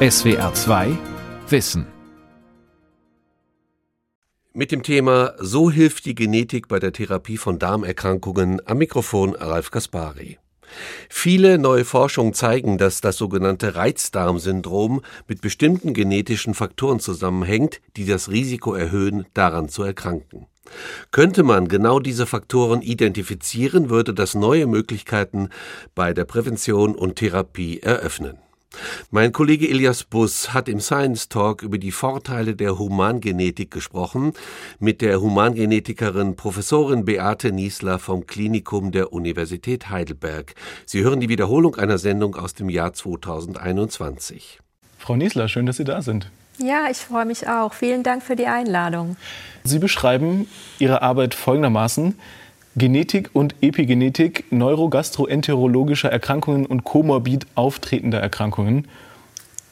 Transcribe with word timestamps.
SWR 0.00 0.54
2 0.54 0.96
Wissen. 1.48 1.84
Mit 4.52 4.70
dem 4.70 4.84
Thema 4.84 5.34
So 5.40 5.72
hilft 5.72 6.06
die 6.06 6.14
Genetik 6.14 6.68
bei 6.68 6.78
der 6.78 6.92
Therapie 6.92 7.36
von 7.36 7.58
Darmerkrankungen 7.58 8.62
am 8.64 8.78
Mikrofon 8.78 9.34
Ralf 9.34 9.72
Kaspari. 9.72 10.38
Viele 11.08 11.58
neue 11.58 11.84
Forschungen 11.84 12.32
zeigen, 12.32 12.78
dass 12.78 13.00
das 13.00 13.16
sogenannte 13.16 13.74
Reizdarmsyndrom 13.74 15.00
mit 15.26 15.40
bestimmten 15.40 15.94
genetischen 15.94 16.54
Faktoren 16.54 17.00
zusammenhängt, 17.00 17.80
die 17.96 18.06
das 18.06 18.30
Risiko 18.30 18.74
erhöhen, 18.74 19.26
daran 19.34 19.68
zu 19.68 19.82
erkranken. 19.82 20.46
Könnte 21.10 21.42
man 21.42 21.66
genau 21.66 21.98
diese 21.98 22.26
Faktoren 22.26 22.82
identifizieren, 22.82 23.90
würde 23.90 24.14
das 24.14 24.36
neue 24.36 24.68
Möglichkeiten 24.68 25.48
bei 25.96 26.12
der 26.12 26.24
Prävention 26.24 26.94
und 26.94 27.16
Therapie 27.16 27.80
eröffnen. 27.80 28.38
Mein 29.10 29.32
Kollege 29.32 29.68
Elias 29.68 30.04
Buss 30.04 30.52
hat 30.52 30.68
im 30.68 30.80
Science 30.80 31.28
Talk 31.28 31.62
über 31.62 31.78
die 31.78 31.92
Vorteile 31.92 32.54
der 32.54 32.78
Humangenetik 32.78 33.70
gesprochen 33.70 34.34
mit 34.78 35.00
der 35.00 35.20
Humangenetikerin 35.20 36.36
Professorin 36.36 37.04
Beate 37.04 37.52
Niesler 37.52 37.98
vom 37.98 38.26
Klinikum 38.26 38.92
der 38.92 39.12
Universität 39.12 39.88
Heidelberg. 39.88 40.54
Sie 40.84 41.02
hören 41.02 41.20
die 41.20 41.28
Wiederholung 41.28 41.76
einer 41.76 41.98
Sendung 41.98 42.36
aus 42.36 42.54
dem 42.54 42.68
Jahr 42.68 42.92
2021. 42.92 44.60
Frau 44.98 45.16
Niesler, 45.16 45.48
schön, 45.48 45.66
dass 45.66 45.78
Sie 45.78 45.84
da 45.84 46.02
sind. 46.02 46.30
Ja, 46.58 46.88
ich 46.90 46.98
freue 46.98 47.24
mich 47.24 47.48
auch. 47.48 47.72
Vielen 47.72 48.02
Dank 48.02 48.22
für 48.22 48.36
die 48.36 48.46
Einladung. 48.46 49.16
Sie 49.64 49.78
beschreiben 49.78 50.48
Ihre 50.78 51.02
Arbeit 51.02 51.34
folgendermaßen. 51.34 52.18
Genetik 52.76 53.30
und 53.32 53.54
Epigenetik 53.60 54.50
neurogastroenterologischer 54.50 56.10
Erkrankungen 56.10 56.66
und 56.66 56.84
komorbid 56.84 57.46
auftretender 57.54 58.20
Erkrankungen. 58.20 58.86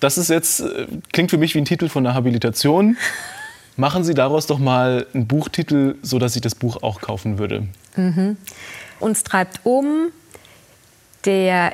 Das 0.00 0.18
ist 0.18 0.28
jetzt, 0.28 0.60
äh, 0.60 0.86
klingt 1.12 1.30
für 1.30 1.38
mich 1.38 1.54
wie 1.54 1.58
ein 1.60 1.64
Titel 1.64 1.88
von 1.88 2.06
einer 2.06 2.14
Habilitation. 2.14 2.96
Machen 3.76 4.04
Sie 4.04 4.14
daraus 4.14 4.46
doch 4.46 4.58
mal 4.58 5.06
einen 5.12 5.26
Buchtitel, 5.26 5.96
sodass 6.02 6.34
ich 6.34 6.42
das 6.42 6.54
Buch 6.54 6.82
auch 6.82 7.00
kaufen 7.00 7.38
würde. 7.38 7.68
Mhm. 7.94 8.38
Uns 9.00 9.22
treibt 9.22 9.60
um 9.64 10.08
der 11.26 11.72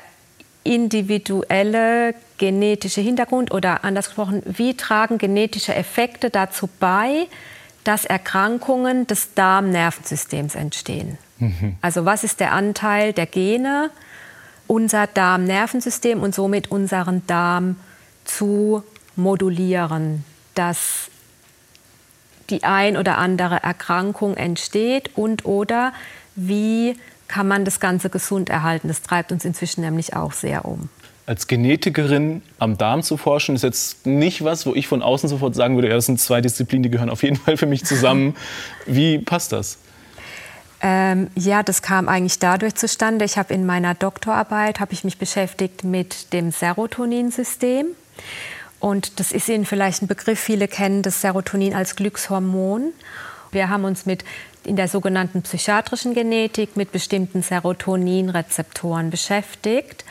individuelle 0.65 2.15
genetische 2.39 3.01
Hintergrund 3.01 3.53
oder 3.53 3.85
anders 3.85 4.07
gesprochen, 4.07 4.43
wie 4.47 4.77
tragen 4.77 5.19
genetische 5.19 5.75
Effekte 5.75 6.31
dazu 6.31 6.69
bei, 6.81 7.27
dass 7.85 8.05
Erkrankungen 8.05 9.07
des 9.07 9.35
Darmnervensystems 9.35 10.55
entstehen. 10.55 11.19
Mhm. 11.39 11.77
Also 11.81 12.05
was 12.05 12.25
ist 12.25 12.41
der 12.41 12.53
Anteil 12.53 13.13
der 13.13 13.27
Gene, 13.27 13.91
unser 14.67 15.07
Darmnervensystem 15.07 16.21
und 16.21 16.35
somit 16.35 16.71
unseren 16.71 17.27
Darm 17.27 17.77
zu 18.25 18.85
modulieren, 19.17 20.25
dass 20.55 21.11
die 22.51 22.65
ein 22.65 22.97
oder 22.97 23.19
andere 23.19 23.63
Erkrankung 23.63 24.37
entsteht 24.37 25.17
und 25.17 25.45
oder 25.45 25.93
wie 26.37 26.97
kann 27.29 27.49
man 27.49 27.65
das 27.65 27.81
Ganze 27.81 28.11
gesund 28.11 28.51
erhalten. 28.51 28.89
Das 28.89 29.03
treibt 29.03 29.33
uns 29.33 29.45
inzwischen 29.45 29.81
nämlich 29.81 30.15
auch 30.15 30.33
sehr 30.33 30.65
um 30.65 30.89
als 31.27 31.47
Genetikerin 31.47 32.43
am 32.59 32.79
Darm 32.79 33.03
zu 33.03 33.17
forschen, 33.17 33.55
ist 33.55 33.63
jetzt 33.63 34.07
nicht 34.07 34.45
was, 34.45 34.67
wo 34.67 34.75
ich 34.75 34.89
von 34.89 35.03
außen 35.03 35.29
sofort 35.29 35.55
sagen 35.55 35.77
würde, 35.77 35.89
ja, 35.89 35.95
das 35.95 36.07
sind 36.07 36.21
zwei 36.21 36.41
Disziplinen, 36.41 36.83
die 36.83 36.91
gehören 36.91 37.11
auf 37.11 37.23
jeden 37.23 37.37
Fall 37.37 37.57
für 37.57 37.67
mich 37.67 37.85
zusammen. 37.85 38.35
Wie 38.87 39.19
passt 39.19 39.53
das? 39.53 39.79
Ähm, 40.81 41.31
ja, 41.37 41.63
das 41.63 41.81
kam 41.81 42.09
eigentlich 42.09 42.41
dadurch 42.41 42.75
zustande. 42.75 43.25
Ich 43.25 43.39
habe 43.39 43.55
in 43.55 43.65
meiner 43.65 43.95
Doktorarbeit 43.95 44.81
habe 44.81 44.93
ich 44.93 45.05
mich 45.05 45.17
beschäftigt 45.17 45.85
mit 45.85 46.33
dem 46.33 46.51
Serotoninsystem. 46.51 47.87
Und 48.81 49.21
das 49.21 49.31
ist 49.31 49.49
Ihnen 49.49 49.65
vielleicht 49.65 50.03
ein 50.03 50.09
Begriff. 50.09 50.41
Viele 50.41 50.67
kennen 50.67 51.03
das 51.03 51.21
Serotonin 51.21 51.73
als 51.73 51.95
Glückshormon. 51.95 52.93
Wir 53.53 53.69
haben 53.69 53.85
uns 53.85 54.07
mit 54.07 54.25
in 54.65 54.75
der 54.75 54.89
sogenannten 54.89 55.43
psychiatrischen 55.43 56.15
Genetik 56.15 56.77
mit 56.77 56.91
bestimmten 56.91 57.43
Serotoninrezeptoren 57.43 59.11
beschäftigt 59.11 60.05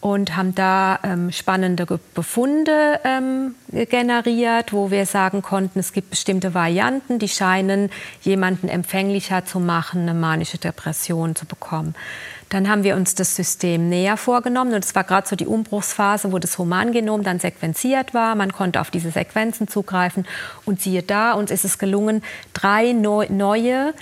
und 0.00 0.36
haben 0.36 0.54
da 0.54 0.98
ähm, 1.02 1.30
spannende 1.30 1.86
Befunde 2.14 3.00
ähm, 3.04 3.54
generiert, 3.68 4.72
wo 4.72 4.90
wir 4.90 5.04
sagen 5.04 5.42
konnten, 5.42 5.78
es 5.78 5.92
gibt 5.92 6.10
bestimmte 6.10 6.54
Varianten, 6.54 7.18
die 7.18 7.28
scheinen 7.28 7.90
jemanden 8.22 8.68
empfänglicher 8.68 9.44
zu 9.44 9.60
machen, 9.60 10.02
eine 10.02 10.14
manische 10.14 10.58
Depression 10.58 11.36
zu 11.36 11.44
bekommen. 11.44 11.94
Dann 12.48 12.68
haben 12.68 12.82
wir 12.82 12.96
uns 12.96 13.14
das 13.14 13.36
System 13.36 13.88
näher 13.88 14.16
vorgenommen 14.16 14.74
und 14.74 14.84
es 14.84 14.94
war 14.96 15.04
gerade 15.04 15.28
so 15.28 15.36
die 15.36 15.46
Umbruchsphase, 15.46 16.32
wo 16.32 16.38
das 16.38 16.58
Humangenom 16.58 17.22
dann 17.22 17.38
sequenziert 17.38 18.12
war. 18.12 18.34
Man 18.34 18.52
konnte 18.52 18.80
auf 18.80 18.90
diese 18.90 19.12
Sequenzen 19.12 19.68
zugreifen 19.68 20.26
und 20.64 20.80
siehe 20.80 21.04
da, 21.04 21.32
uns 21.34 21.52
ist 21.52 21.64
es 21.64 21.78
gelungen, 21.78 22.22
drei 22.52 22.92
neu, 22.92 23.26
neue 23.28 23.94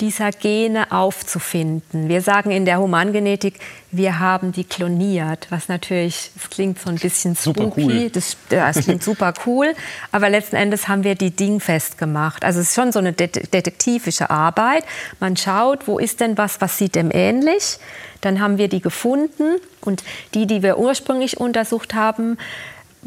dieser 0.00 0.30
Gene 0.30 0.92
aufzufinden. 0.92 2.08
Wir 2.08 2.20
sagen 2.20 2.50
in 2.50 2.66
der 2.66 2.78
Humangenetik, 2.78 3.58
wir 3.90 4.18
haben 4.18 4.52
die 4.52 4.64
kloniert, 4.64 5.46
was 5.48 5.68
natürlich, 5.68 6.32
das 6.34 6.50
klingt 6.50 6.78
so 6.78 6.90
ein 6.90 6.96
bisschen 6.96 7.34
spooky, 7.34 7.84
cool. 7.84 8.10
das, 8.10 8.36
das, 8.50 8.84
klingt 8.84 9.02
super 9.04 9.32
cool, 9.46 9.72
aber 10.12 10.28
letzten 10.28 10.56
Endes 10.56 10.86
haben 10.88 11.02
wir 11.02 11.14
die 11.14 11.30
dingfest 11.30 11.96
gemacht. 11.96 12.44
Also 12.44 12.60
es 12.60 12.68
ist 12.68 12.74
schon 12.74 12.92
so 12.92 12.98
eine 12.98 13.14
detektivische 13.14 14.28
Arbeit. 14.28 14.84
Man 15.18 15.36
schaut, 15.36 15.88
wo 15.88 15.98
ist 15.98 16.20
denn 16.20 16.36
was, 16.36 16.60
was 16.60 16.76
sieht 16.76 16.94
dem 16.94 17.10
ähnlich? 17.10 17.78
Dann 18.20 18.40
haben 18.40 18.58
wir 18.58 18.68
die 18.68 18.82
gefunden 18.82 19.56
und 19.80 20.04
die, 20.34 20.46
die 20.46 20.62
wir 20.62 20.78
ursprünglich 20.78 21.38
untersucht 21.38 21.94
haben, 21.94 22.36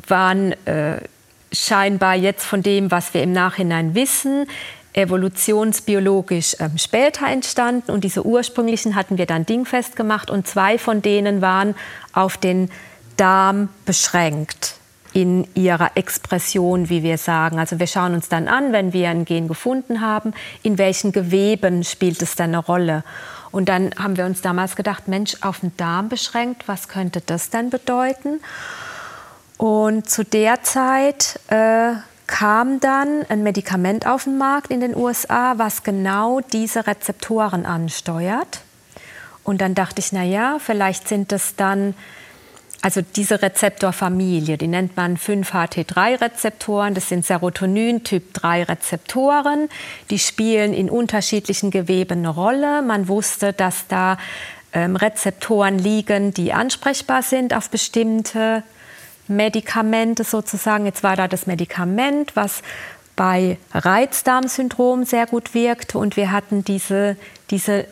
waren 0.07 0.53
äh, 0.65 1.01
scheinbar 1.51 2.15
jetzt 2.15 2.45
von 2.45 2.61
dem, 2.61 2.91
was 2.91 3.13
wir 3.13 3.23
im 3.23 3.31
Nachhinein 3.31 3.95
wissen, 3.95 4.47
evolutionsbiologisch 4.93 6.57
ähm, 6.59 6.77
später 6.77 7.27
entstanden 7.27 7.91
und 7.91 8.03
diese 8.03 8.25
ursprünglichen 8.25 8.95
hatten 8.95 9.17
wir 9.17 9.25
dann 9.25 9.45
dingfest 9.45 9.95
gemacht 9.95 10.31
und 10.31 10.47
zwei 10.47 10.77
von 10.77 11.01
denen 11.01 11.41
waren 11.41 11.75
auf 12.13 12.37
den 12.37 12.69
Darm 13.17 13.69
beschränkt 13.85 14.75
in 15.13 15.47
ihrer 15.55 15.97
Expression, 15.97 16.89
wie 16.89 17.03
wir 17.03 17.17
sagen. 17.17 17.59
Also 17.59 17.79
wir 17.79 17.87
schauen 17.87 18.13
uns 18.13 18.29
dann 18.29 18.47
an, 18.47 18.71
wenn 18.73 18.93
wir 18.93 19.09
ein 19.09 19.25
Gen 19.25 19.47
gefunden 19.47 20.01
haben, 20.01 20.33
in 20.63 20.77
welchen 20.77 21.11
Geweben 21.11 21.83
spielt 21.83 22.21
es 22.21 22.35
dann 22.35 22.51
eine 22.51 22.59
Rolle. 22.59 23.03
Und 23.51 23.69
dann 23.69 23.91
haben 23.97 24.17
wir 24.17 24.25
uns 24.25 24.41
damals 24.41 24.75
gedacht, 24.75 25.07
Mensch, 25.07 25.37
auf 25.41 25.61
den 25.61 25.75
Darm 25.77 26.09
beschränkt, 26.09 26.67
was 26.67 26.87
könnte 26.87 27.21
das 27.25 27.49
denn 27.49 27.69
bedeuten? 27.69 28.41
Und 29.57 30.09
zu 30.09 30.23
der 30.23 30.61
Zeit 30.61 31.39
äh, 31.47 31.93
kam 32.29 32.79
dann 32.79 33.25
ein 33.27 33.41
Medikament 33.41 34.05
auf 34.05 34.25
den 34.25 34.37
Markt 34.37 34.71
in 34.71 34.81
den 34.81 34.95
USA, 34.95 35.55
was 35.57 35.81
genau 35.83 36.41
diese 36.41 36.85
Rezeptoren 36.85 37.65
ansteuert. 37.65 38.61
Und 39.43 39.61
dann 39.61 39.73
dachte 39.73 39.99
ich, 39.99 40.11
na 40.11 40.23
ja, 40.23 40.59
vielleicht 40.59 41.07
sind 41.07 41.33
es 41.33 41.55
dann 41.55 41.95
also 42.81 43.01
diese 43.01 43.41
Rezeptorfamilie, 43.41 44.57
die 44.57 44.67
nennt 44.67 44.95
man 44.95 45.17
5-HT3-Rezeptoren, 45.17 46.93
das 46.93 47.09
sind 47.09 47.25
Serotonin-Typ-3-Rezeptoren, 47.25 49.67
die 50.09 50.19
spielen 50.19 50.73
in 50.73 50.89
unterschiedlichen 50.89 51.71
Geweben 51.71 52.19
eine 52.19 52.29
Rolle. 52.29 52.81
Man 52.81 53.09
wusste, 53.09 53.51
dass 53.53 53.87
da 53.87 54.17
ähm, 54.71 54.95
Rezeptoren 54.95 55.79
liegen, 55.79 56.33
die 56.33 56.53
ansprechbar 56.53 57.23
sind 57.23 57.53
auf 57.53 57.69
bestimmte 57.69 58.63
Medikamente 59.29 60.23
sozusagen. 60.23 60.85
Jetzt 60.85 61.03
war 61.03 61.15
da 61.15 61.27
das 61.27 61.47
Medikament, 61.47 62.35
was 62.35 62.61
bei 63.15 63.57
Reizdarmsyndrom 63.73 65.03
sehr 65.03 65.27
gut 65.27 65.53
wirkte 65.53 65.97
und 65.97 66.15
wir 66.15 66.31
hatten 66.31 66.63
diese, 66.63 67.17
diese 67.49 67.85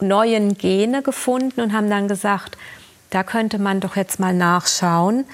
neuen 0.00 0.58
Gene 0.58 1.02
gefunden 1.02 1.60
und 1.60 1.72
haben 1.72 1.88
dann 1.88 2.08
gesagt, 2.08 2.58
da 3.10 3.22
könnte 3.22 3.58
man 3.58 3.80
doch 3.80 3.96
jetzt 3.96 4.18
mal 4.18 4.34
nachschauen, 4.34 5.24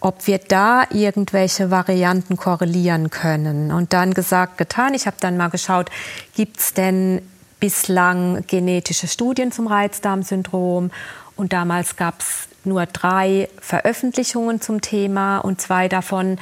ob 0.00 0.26
wir 0.26 0.38
da 0.38 0.84
irgendwelche 0.90 1.70
Varianten 1.70 2.36
korrelieren 2.36 3.10
können. 3.10 3.72
Und 3.72 3.92
dann 3.92 4.14
gesagt, 4.14 4.58
getan. 4.58 4.94
Ich 4.94 5.06
habe 5.06 5.16
dann 5.20 5.36
mal 5.36 5.48
geschaut, 5.48 5.90
gibt 6.34 6.58
es 6.58 6.74
denn 6.74 7.22
bislang 7.60 8.44
genetische 8.46 9.08
Studien 9.08 9.52
zum 9.52 9.66
Reizdarmsyndrom? 9.66 10.90
Und 11.36 11.52
damals 11.52 11.96
gab 11.96 12.20
es 12.20 12.48
nur 12.66 12.86
drei 12.86 13.48
Veröffentlichungen 13.60 14.60
zum 14.60 14.80
Thema 14.80 15.38
und 15.38 15.60
zwei 15.60 15.88
davon 15.88 16.38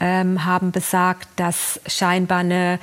ähm, 0.00 0.44
haben 0.44 0.72
besagt, 0.72 1.28
dass 1.36 1.80
scheinbar 1.86 2.38
eine 2.38 2.78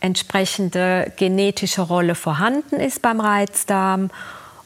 entsprechende 0.00 1.12
genetische 1.16 1.82
Rolle 1.82 2.14
vorhanden 2.14 2.76
ist 2.76 3.00
beim 3.00 3.20
Reizdarm. 3.20 4.10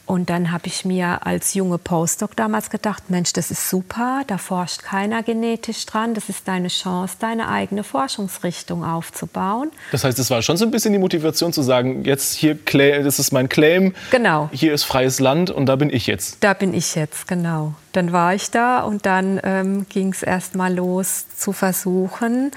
Und 0.09 0.31
dann 0.31 0.51
habe 0.51 0.65
ich 0.65 0.85
mir 0.85 1.27
als 1.27 1.53
junge 1.53 1.77
Postdoc 1.77 2.35
damals 2.35 2.71
gedacht, 2.71 3.11
Mensch, 3.11 3.31
das 3.33 3.51
ist 3.51 3.69
super, 3.69 4.23
da 4.25 4.39
forscht 4.39 4.81
keiner 4.81 5.21
genetisch 5.21 5.85
dran, 5.85 6.15
das 6.15 6.29
ist 6.29 6.47
deine 6.47 6.69
Chance, 6.69 7.17
deine 7.19 7.47
eigene 7.47 7.83
Forschungsrichtung 7.83 8.83
aufzubauen. 8.83 9.69
Das 9.91 10.03
heißt, 10.03 10.17
es 10.17 10.31
war 10.31 10.41
schon 10.41 10.57
so 10.57 10.65
ein 10.65 10.71
bisschen 10.71 10.93
die 10.93 10.99
Motivation 10.99 11.53
zu 11.53 11.61
sagen, 11.61 12.05
jetzt 12.05 12.33
hier, 12.33 12.57
das 13.03 13.19
ist 13.19 13.31
mein 13.31 13.49
Claim, 13.49 13.93
genau. 14.09 14.49
hier 14.51 14.73
ist 14.73 14.83
freies 14.83 15.19
Land 15.19 15.51
und 15.51 15.67
da 15.67 15.75
bin 15.75 15.91
ich 15.91 16.07
jetzt. 16.07 16.37
Da 16.39 16.55
bin 16.55 16.73
ich 16.73 16.95
jetzt, 16.95 17.27
genau. 17.27 17.75
Dann 17.91 18.11
war 18.11 18.33
ich 18.33 18.49
da 18.49 18.81
und 18.81 19.05
dann 19.05 19.39
ähm, 19.43 19.85
ging 19.89 20.11
es 20.11 20.23
erst 20.23 20.55
mal 20.55 20.73
los 20.73 21.25
zu 21.37 21.53
versuchen, 21.53 22.49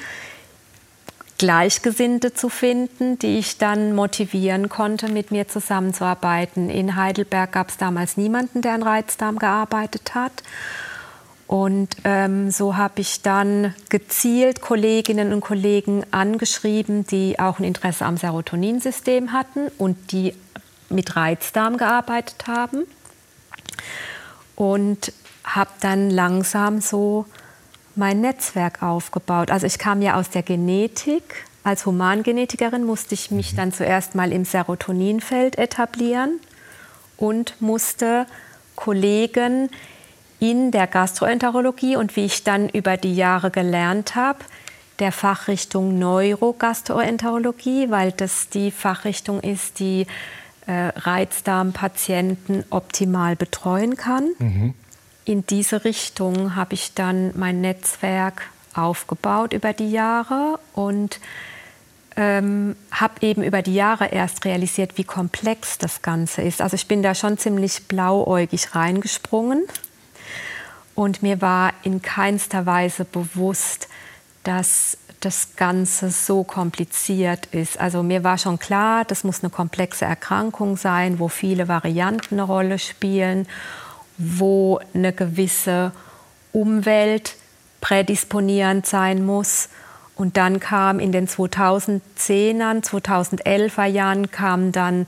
Gleichgesinnte 1.39 2.35
zu 2.35 2.49
finden, 2.49 3.19
die 3.19 3.39
ich 3.39 3.59
dann 3.59 3.95
motivieren 3.95 4.69
konnte, 4.69 5.09
mit 5.09 5.31
mir 5.31 5.49
zusammenzuarbeiten. 5.49 6.71
In 6.71 6.97
Heidelberg 6.97 7.53
gab 7.53 7.71
es 7.71 7.77
damals 7.77 8.17
niemanden, 8.17 8.63
der 8.63 8.75
an 8.75 8.83
Reizdarm 8.83 9.39
gearbeitet 9.39 10.15
hat. 10.15 10.43
Und 11.47 11.97
ähm, 12.05 12.51
so 12.51 12.77
habe 12.77 13.03
ich 13.03 13.21
dann 13.21 13.75
gezielt 13.91 14.63
Kolleginnen 14.63 15.35
und 15.35 15.43
Kollegen 15.43 16.03
angeschrieben, 16.11 17.07
die 17.07 17.39
auch 17.39 17.59
ein 17.59 17.65
Interesse 17.65 18.07
am 18.07 18.17
Serotoninsystem 18.17 19.33
hatten 19.33 19.69
und 19.77 20.13
die 20.13 20.35
mit 20.89 21.15
Reizdarm 21.15 21.77
gearbeitet 21.77 22.47
haben. 22.47 22.85
Und 24.57 25.13
habe 25.45 25.71
dann 25.81 26.09
langsam 26.09 26.81
so 26.81 27.27
mein 27.97 28.21
Netzwerk 28.21 28.83
aufgebaut. 28.83 29.51
Also 29.51 29.67
ich 29.67 29.79
kam 29.79 30.03
ja 30.03 30.15
aus 30.15 30.31
der 30.31 30.43
Genetik. 30.43 31.45
Als 31.65 31.87
Humangenetikerin 31.87 32.85
musste 32.85 33.15
ich 33.15 33.31
mich 33.31 33.55
dann 33.55 33.73
zuerst 33.73 34.15
mal 34.15 34.33
im 34.33 34.45
Serotoninfeld 34.45 35.59
etablieren 35.59 36.41
und 37.17 37.61
musste 37.61 38.27
Kollegen 38.75 39.71
in 40.41 40.73
der 40.73 40.89
Gastroenterologie 40.89 41.97
und 41.97 42.17
wie 42.17 42.25
ich 42.25 42.43
dann 42.43 42.69
über 42.69 42.97
die 42.97 43.15
Jahre 43.15 43.51
gelernt 43.53 44.17
habe, 44.17 44.41
der 44.99 45.13
Fachrichtung 45.13 45.99
Neurogastroenterologie, 45.99 47.91
weil 47.91 48.11
das 48.13 48.49
die 48.49 48.73
Fachrichtung 48.73 49.41
ist, 49.41 49.79
die 49.79 50.07
äh, 50.67 50.91
Reizdarmpatienten 50.97 52.65
optimal 52.71 53.37
betreuen 53.37 53.97
kann. 53.97 54.31
Mhm 54.39 54.75
in 55.25 55.47
diese 55.47 55.85
Richtung 55.85 56.57
habe 56.57 56.75
ich 56.75 56.95
dann 56.95 57.33
mein 57.37 57.61
Netzwerk 57.61 58.51
aufgebaut 58.75 59.53
über 59.53 59.73
die 59.73 59.91
Jahre 59.91 60.59
und 60.75 61.21
ähm, 62.17 62.77
habe 62.91 63.15
eben 63.21 63.43
über 63.43 63.63
die 63.63 63.75
Jahre 63.75 64.07
erst 64.09 64.45
realisiert, 64.45 64.99
wie 64.99 65.05
komplex 65.05 65.79
das 65.79 66.03
Ganze 66.03 66.43
ist. 66.43 66.61
Also 66.61 66.75
ich 66.75 66.89
bin 66.89 67.03
da 67.03 67.15
schon 67.15 67.39
ziemlich 67.39 67.87
blauäugig 67.89 68.75
reingesprungen 68.75 69.65
und 70.95 71.23
mir 71.23 71.41
war 71.41 71.73
in 71.83 72.03
keinster 72.03 72.67
Weise 72.67 73.05
bewusst, 73.05 73.89
dass 74.45 74.99
das 75.21 75.55
Ganze 75.57 76.11
so 76.11 76.43
kompliziert 76.43 77.47
ist. 77.47 77.79
Also 77.79 78.03
mir 78.03 78.25
war 78.25 78.39
schon 78.39 78.59
klar, 78.59 79.05
das 79.05 79.23
muss 79.23 79.43
eine 79.43 79.51
komplexe 79.51 80.05
Erkrankung 80.05 80.77
sein, 80.77 81.21
wo 81.21 81.29
viele 81.29 81.69
Varianten 81.69 82.35
eine 82.35 82.43
Rolle 82.43 82.79
spielen 82.79 83.47
wo 84.19 84.81
eine 84.95 85.13
gewisse 85.13 85.93
Umwelt 86.53 87.37
prädisponierend 87.81 88.87
sein 88.87 89.25
muss. 89.25 89.69
Und 90.17 90.37
dann 90.37 90.61
kam 90.61 91.01
in 91.01 91.13
den 91.13 91.27
2010er, 91.27 92.83
2011er 92.83 93.87
Jahren 93.87 94.31
kam 94.31 94.73
dann 94.73 95.07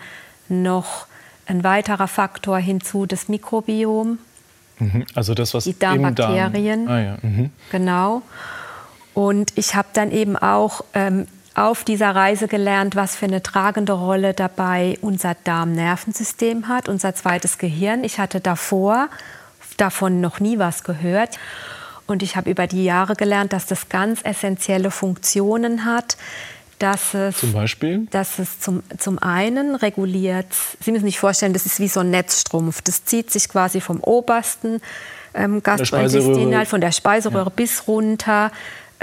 noch 0.48 1.06
ein 1.46 1.62
weiterer 1.62 2.08
Faktor 2.08 2.58
hinzu, 2.58 3.06
das 3.06 3.28
Mikrobiom. 3.28 4.18
Mhm. 4.78 5.04
Also 5.14 5.34
das, 5.34 5.54
was 5.54 5.64
die 5.64 5.78
Darmbakterien. 5.78 6.86
Darm 6.86 6.96
ah, 6.96 7.00
ja. 7.00 7.16
mhm. 7.22 7.50
Genau. 7.70 8.22
Und 9.12 9.52
ich 9.56 9.74
habe 9.76 9.88
dann 9.92 10.10
eben 10.10 10.36
auch 10.36 10.84
ähm, 10.94 11.26
auf 11.54 11.84
dieser 11.84 12.14
Reise 12.14 12.48
gelernt, 12.48 12.96
was 12.96 13.14
für 13.16 13.26
eine 13.26 13.42
tragende 13.42 13.92
Rolle 13.92 14.34
dabei 14.34 14.98
unser 15.00 15.36
Darmnervensystem 15.44 16.68
hat, 16.68 16.88
unser 16.88 17.14
zweites 17.14 17.58
Gehirn. 17.58 18.02
Ich 18.02 18.18
hatte 18.18 18.40
davor 18.40 19.08
davon 19.76 20.20
noch 20.20 20.40
nie 20.40 20.58
was 20.58 20.82
gehört. 20.84 21.38
Und 22.06 22.22
ich 22.22 22.36
habe 22.36 22.50
über 22.50 22.66
die 22.66 22.84
Jahre 22.84 23.14
gelernt, 23.14 23.52
dass 23.52 23.66
das 23.66 23.88
ganz 23.88 24.20
essentielle 24.24 24.90
Funktionen 24.90 25.84
hat. 25.84 26.16
Dass 26.80 27.14
es, 27.14 27.38
zum 27.38 27.52
Beispiel? 27.52 28.08
Dass 28.10 28.40
es 28.40 28.58
zum, 28.60 28.82
zum 28.98 29.20
einen 29.20 29.76
reguliert, 29.76 30.48
Sie 30.80 30.90
müssen 30.90 31.06
sich 31.06 31.20
vorstellen, 31.20 31.52
das 31.52 31.66
ist 31.66 31.78
wie 31.78 31.88
so 31.88 32.00
ein 32.00 32.10
Netzstrumpf. 32.10 32.82
Das 32.82 33.04
zieht 33.04 33.30
sich 33.30 33.48
quasi 33.48 33.80
vom 33.80 34.00
obersten 34.00 34.82
ähm, 35.34 35.62
Gastrointestinal, 35.62 36.66
von 36.66 36.80
der 36.80 36.92
Speiseröhre 36.92 37.46
ja. 37.46 37.52
bis 37.54 37.86
runter 37.86 38.50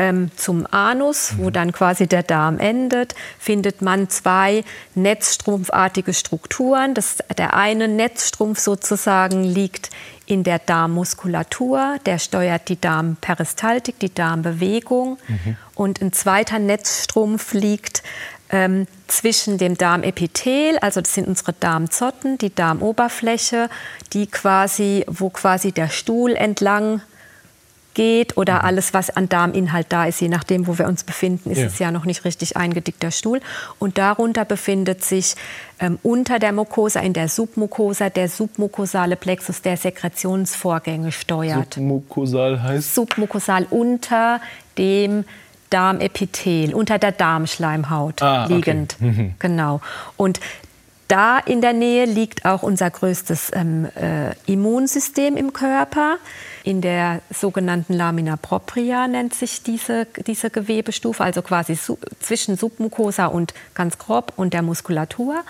ähm, 0.01 0.31
zum 0.35 0.65
Anus, 0.71 1.33
wo 1.37 1.51
dann 1.51 1.71
quasi 1.71 2.07
der 2.07 2.23
Darm 2.23 2.57
endet, 2.57 3.13
findet 3.37 3.83
man 3.83 4.09
zwei 4.09 4.63
netzstrumpfartige 4.95 6.15
Strukturen. 6.15 6.95
Das, 6.95 7.17
der 7.37 7.53
eine 7.53 7.87
Netzstrumpf 7.87 8.59
sozusagen 8.59 9.43
liegt 9.43 9.91
in 10.25 10.43
der 10.43 10.57
Darmmuskulatur, 10.57 11.97
der 12.07 12.17
steuert 12.17 12.67
die 12.69 12.81
Darmperistaltik, 12.81 13.99
die 13.99 14.11
Darmbewegung. 14.11 15.19
Mhm. 15.27 15.57
Und 15.75 16.01
ein 16.01 16.13
zweiter 16.13 16.57
Netzstrumpf 16.57 17.53
liegt 17.53 18.01
ähm, 18.49 18.87
zwischen 19.07 19.59
dem 19.59 19.77
Darmepithel, 19.77 20.79
also 20.79 21.01
das 21.01 21.13
sind 21.13 21.27
unsere 21.27 21.53
Darmzotten, 21.53 22.39
die 22.39 22.53
Darmoberfläche, 22.53 23.69
die 24.13 24.25
quasi, 24.25 25.05
wo 25.07 25.29
quasi 25.29 25.71
der 25.71 25.89
Stuhl 25.89 26.35
entlang 26.35 27.01
geht 27.93 28.37
oder 28.37 28.55
mhm. 28.55 28.65
alles, 28.65 28.93
was 28.93 29.09
an 29.09 29.29
Darminhalt 29.29 29.87
da 29.89 30.05
ist, 30.05 30.21
je 30.21 30.29
nachdem, 30.29 30.67
wo 30.67 30.77
wir 30.77 30.87
uns 30.87 31.03
befinden, 31.03 31.51
ist 31.51 31.59
ja. 31.59 31.65
es 31.65 31.79
ja 31.79 31.91
noch 31.91 32.05
nicht 32.05 32.25
richtig 32.25 32.57
eingedickter 32.57 33.11
Stuhl. 33.11 33.41
Und 33.79 33.97
darunter 33.97 34.45
befindet 34.45 35.03
sich 35.03 35.35
ähm, 35.79 35.99
unter 36.03 36.39
der 36.39 36.53
Mucosa, 36.53 36.99
in 36.99 37.13
der 37.13 37.27
Submucosa, 37.27 38.09
der 38.09 38.29
submukosale 38.29 39.15
Plexus, 39.15 39.61
der 39.61 39.77
Sekretionsvorgänge 39.77 41.11
steuert. 41.11 41.75
Submukosal 41.75 42.61
heißt? 42.61 42.95
Submukosal 42.95 43.67
unter 43.69 44.41
dem 44.77 45.25
Darmepithel, 45.71 46.73
unter 46.73 46.99
der 46.99 47.13
Darmschleimhaut 47.13 48.21
ah, 48.21 48.45
liegend. 48.47 48.95
Okay. 48.99 49.05
Mhm. 49.05 49.33
Genau. 49.39 49.81
Und 50.17 50.39
da 51.11 51.39
in 51.39 51.59
der 51.59 51.73
Nähe 51.73 52.05
liegt 52.05 52.45
auch 52.45 52.63
unser 52.63 52.89
größtes 52.89 53.51
ähm, 53.53 53.85
äh, 53.95 54.33
Immunsystem 54.45 55.35
im 55.35 55.51
Körper. 55.51 56.17
In 56.63 56.79
der 56.79 57.21
sogenannten 57.29 57.93
Lamina 57.93 58.37
propria 58.37 59.09
nennt 59.09 59.33
sich 59.33 59.61
diese, 59.61 60.05
diese 60.25 60.49
Gewebestufe, 60.49 61.21
also 61.21 61.41
quasi 61.41 61.75
su 61.75 61.97
zwischen 62.21 62.55
Submucosa 62.55 63.25
und 63.25 63.53
ganz 63.73 63.97
grob 63.97 64.31
und 64.37 64.53
der 64.53 64.61
Muskulatur. 64.61 65.43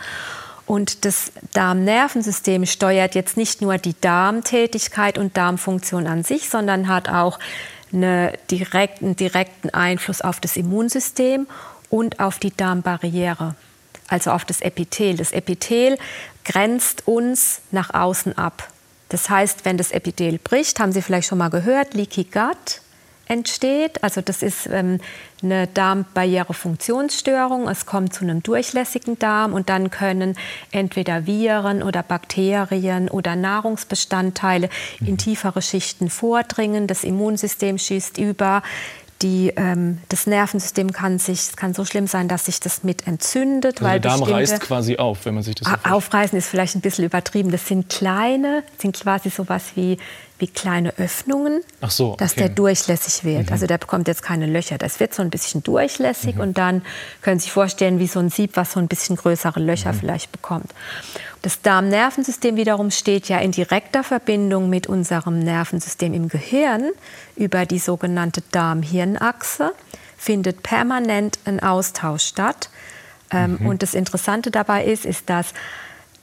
Und 0.65 1.05
das 1.05 1.31
Darmnervensystem 1.53 2.65
steuert 2.65 3.13
jetzt 3.13 3.37
nicht 3.37 3.61
nur 3.61 3.77
die 3.77 3.95
Darmtätigkeit 4.01 5.19
und 5.19 5.37
Darmfunktion 5.37 6.07
an 6.07 6.23
sich, 6.23 6.49
sondern 6.49 6.87
hat 6.87 7.07
auch 7.07 7.37
eine 7.93 8.33
direkt, 8.49 9.03
einen 9.03 9.15
direkten 9.15 9.69
Einfluss 9.69 10.21
auf 10.21 10.39
das 10.39 10.57
Immunsystem 10.57 11.45
und 11.91 12.19
auf 12.19 12.39
die 12.39 12.55
Darmbarriere 12.55 13.53
also 14.11 14.31
auf 14.31 14.45
das 14.45 14.61
Epithel. 14.61 15.17
Das 15.17 15.31
Epithel 15.31 15.97
grenzt 16.43 17.07
uns 17.07 17.61
nach 17.71 17.93
außen 17.93 18.37
ab. 18.37 18.69
Das 19.09 19.29
heißt, 19.29 19.65
wenn 19.65 19.77
das 19.77 19.91
Epithel 19.91 20.37
bricht, 20.37 20.79
haben 20.79 20.91
Sie 20.91 21.01
vielleicht 21.01 21.27
schon 21.27 21.37
mal 21.37 21.49
gehört, 21.49 21.93
Leaky 21.93 22.25
Gut 22.25 22.81
entsteht. 23.31 24.03
Also 24.03 24.21
das 24.21 24.43
ist 24.43 24.67
ähm, 24.67 24.99
eine 25.41 25.65
Darmbarrierefunktionsstörung. 25.67 27.69
Es 27.69 27.85
kommt 27.85 28.13
zu 28.13 28.25
einem 28.25 28.43
durchlässigen 28.43 29.17
Darm 29.17 29.53
und 29.53 29.69
dann 29.69 29.89
können 29.89 30.35
entweder 30.71 31.25
Viren 31.25 31.81
oder 31.81 32.03
Bakterien 32.03 33.07
oder 33.09 33.37
Nahrungsbestandteile 33.37 34.69
in 34.99 35.11
mhm. 35.11 35.17
tiefere 35.17 35.61
Schichten 35.61 36.09
vordringen. 36.09 36.87
Das 36.87 37.05
Immunsystem 37.05 37.77
schießt 37.77 38.17
über 38.17 38.63
die, 39.21 39.53
ähm, 39.55 39.99
das 40.09 40.27
Nervensystem 40.27 40.91
kann 40.91 41.19
sich 41.19 41.55
kann 41.55 41.73
so 41.73 41.85
schlimm 41.85 42.07
sein, 42.07 42.27
dass 42.27 42.45
sich 42.45 42.59
das 42.59 42.83
mit 42.83 43.07
entzündet. 43.07 43.77
Also 43.77 43.85
weil 43.85 43.99
der 43.99 44.11
Darm 44.11 44.23
reißt 44.23 44.59
quasi 44.61 44.97
auf, 44.97 45.25
wenn 45.25 45.35
man 45.35 45.43
sich 45.43 45.55
das 45.55 45.67
so 45.67 45.89
Aufreißen 45.89 46.37
ist 46.37 46.47
vielleicht 46.47 46.75
ein 46.75 46.81
bisschen 46.81 47.05
übertrieben. 47.05 47.51
Das 47.51 47.67
sind 47.67 47.89
kleine, 47.89 48.63
sind 48.77 48.99
quasi 48.99 49.29
sowas 49.29 49.63
wie, 49.75 49.97
wie 50.41 50.47
kleine 50.47 50.97
Öffnungen, 50.97 51.61
so, 51.87 52.09
okay. 52.09 52.17
dass 52.17 52.35
der 52.35 52.49
durchlässig 52.49 53.23
wird. 53.23 53.47
Mhm. 53.47 53.53
Also 53.53 53.67
der 53.67 53.77
bekommt 53.77 54.07
jetzt 54.07 54.23
keine 54.23 54.47
Löcher. 54.47 54.77
Das 54.77 54.99
wird 54.99 55.13
so 55.13 55.21
ein 55.21 55.29
bisschen 55.29 55.63
durchlässig 55.63 56.35
mhm. 56.35 56.41
und 56.41 56.57
dann 56.57 56.81
können 57.21 57.39
Sie 57.39 57.43
sich 57.43 57.53
vorstellen, 57.53 57.99
wie 57.99 58.07
so 58.07 58.19
ein 58.19 58.29
Sieb, 58.29 58.51
was 58.55 58.73
so 58.73 58.79
ein 58.79 58.87
bisschen 58.87 59.15
größere 59.15 59.59
Löcher 59.59 59.93
mhm. 59.93 59.99
vielleicht 59.99 60.31
bekommt. 60.31 60.73
Das 61.41 61.61
Darmnervensystem 61.61 62.55
wiederum 62.55 62.91
steht 62.91 63.29
ja 63.29 63.39
in 63.39 63.51
direkter 63.51 64.03
Verbindung 64.03 64.69
mit 64.69 64.87
unserem 64.87 65.39
Nervensystem 65.39 66.13
im 66.13 66.27
Gehirn 66.27 66.91
über 67.35 67.65
die 67.65 67.79
sogenannte 67.79 68.43
Darm-Hirn-Achse, 68.51 69.73
findet 70.17 70.61
permanent 70.61 71.39
ein 71.45 71.61
Austausch 71.61 72.23
statt. 72.23 72.69
Ähm, 73.31 73.57
mhm. 73.59 73.67
Und 73.67 73.83
das 73.83 73.93
Interessante 73.93 74.51
dabei 74.51 74.85
ist, 74.85 75.05
ist, 75.05 75.29
dass 75.29 75.53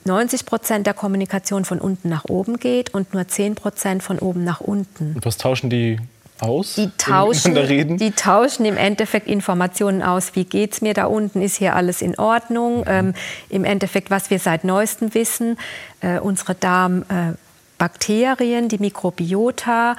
90 0.05 0.45
Prozent 0.45 0.87
der 0.87 0.93
Kommunikation 0.93 1.65
von 1.65 1.79
unten 1.79 2.09
nach 2.09 2.25
oben 2.25 2.57
geht 2.57 2.93
und 2.93 3.13
nur 3.13 3.27
10 3.27 3.55
Prozent 3.55 4.03
von 4.03 4.19
oben 4.19 4.43
nach 4.43 4.61
unten. 4.61 5.13
Und 5.15 5.25
was 5.25 5.37
tauschen 5.37 5.69
die 5.69 5.97
aus? 6.41 6.75
Die 6.75 6.89
tauschen, 6.97 7.97
die 7.97 8.11
tauschen 8.11 8.65
im 8.65 8.77
Endeffekt 8.77 9.27
Informationen 9.27 10.01
aus. 10.01 10.35
Wie 10.35 10.45
geht 10.45 10.73
es 10.73 10.81
mir 10.81 10.93
da 10.93 11.05
unten? 11.05 11.41
Ist 11.41 11.57
hier 11.57 11.75
alles 11.75 12.01
in 12.01 12.17
Ordnung? 12.17 12.85
Ähm, 12.87 13.13
Im 13.49 13.65
Endeffekt, 13.65 14.09
was 14.09 14.29
wir 14.29 14.39
seit 14.39 14.63
neuestem 14.63 15.13
wissen, 15.13 15.57
äh, 16.01 16.19
unsere 16.19 16.55
Darmbakterien, 16.55 18.69
die 18.69 18.77
Mikrobiota, 18.77 19.97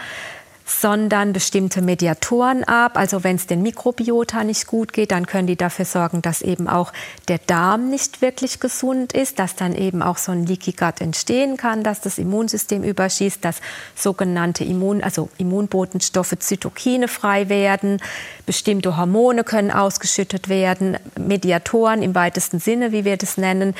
sondern 0.71 1.33
bestimmte 1.33 1.83
Mediatoren 1.83 2.63
ab. 2.65 2.97
Also 2.97 3.25
wenn 3.25 3.37
es 3.37 3.47
den 3.47 3.63
Mikrobiota 3.63 4.45
nicht 4.45 4.67
gut 4.67 4.93
geht, 4.93 5.11
dann 5.11 5.27
können 5.27 5.49
die 5.49 5.57
dafür 5.57 5.85
sorgen, 5.85 6.23
dass 6.23 6.43
eben 6.43 6.69
auch 6.69 6.93
der 7.29 7.39
Darm 7.39 7.91
nicht 7.91 8.23
wirklich 8.23 8.61
gesund 8.61 9.13
ist, 9.13 9.39
dass 9.39 9.57
dann 9.57 9.75
eben 9.75 10.01
auch 10.01 10.17
so 10.17 10.33
ein 10.33 10.47
Leaky 10.47 10.73
Gut 10.73 11.01
entstehen 11.01 11.57
kann, 11.57 11.83
dass 11.83 12.01
das 12.01 12.19
Immunsystem 12.19 12.85
überschießt, 12.85 13.45
dass 13.45 13.61
sogenannte 13.97 14.65
Immun, 14.65 15.03
also 15.03 15.29
Immunbotenstoffe, 15.39 16.39
Zytokine 16.39 17.09
frei 17.09 17.49
werden, 17.49 18.01
bestimmte 18.47 18.97
Hormone 18.97 19.43
können 19.45 19.71
ausgeschüttet 19.73 20.49
werden, 20.49 20.97
Mediatoren 21.19 22.03
im 22.03 22.15
weitesten 22.15 22.61
Sinne, 22.61 22.93
wie 22.93 23.05
wir 23.05 23.17
das 23.17 23.37
nennen, 23.37 23.75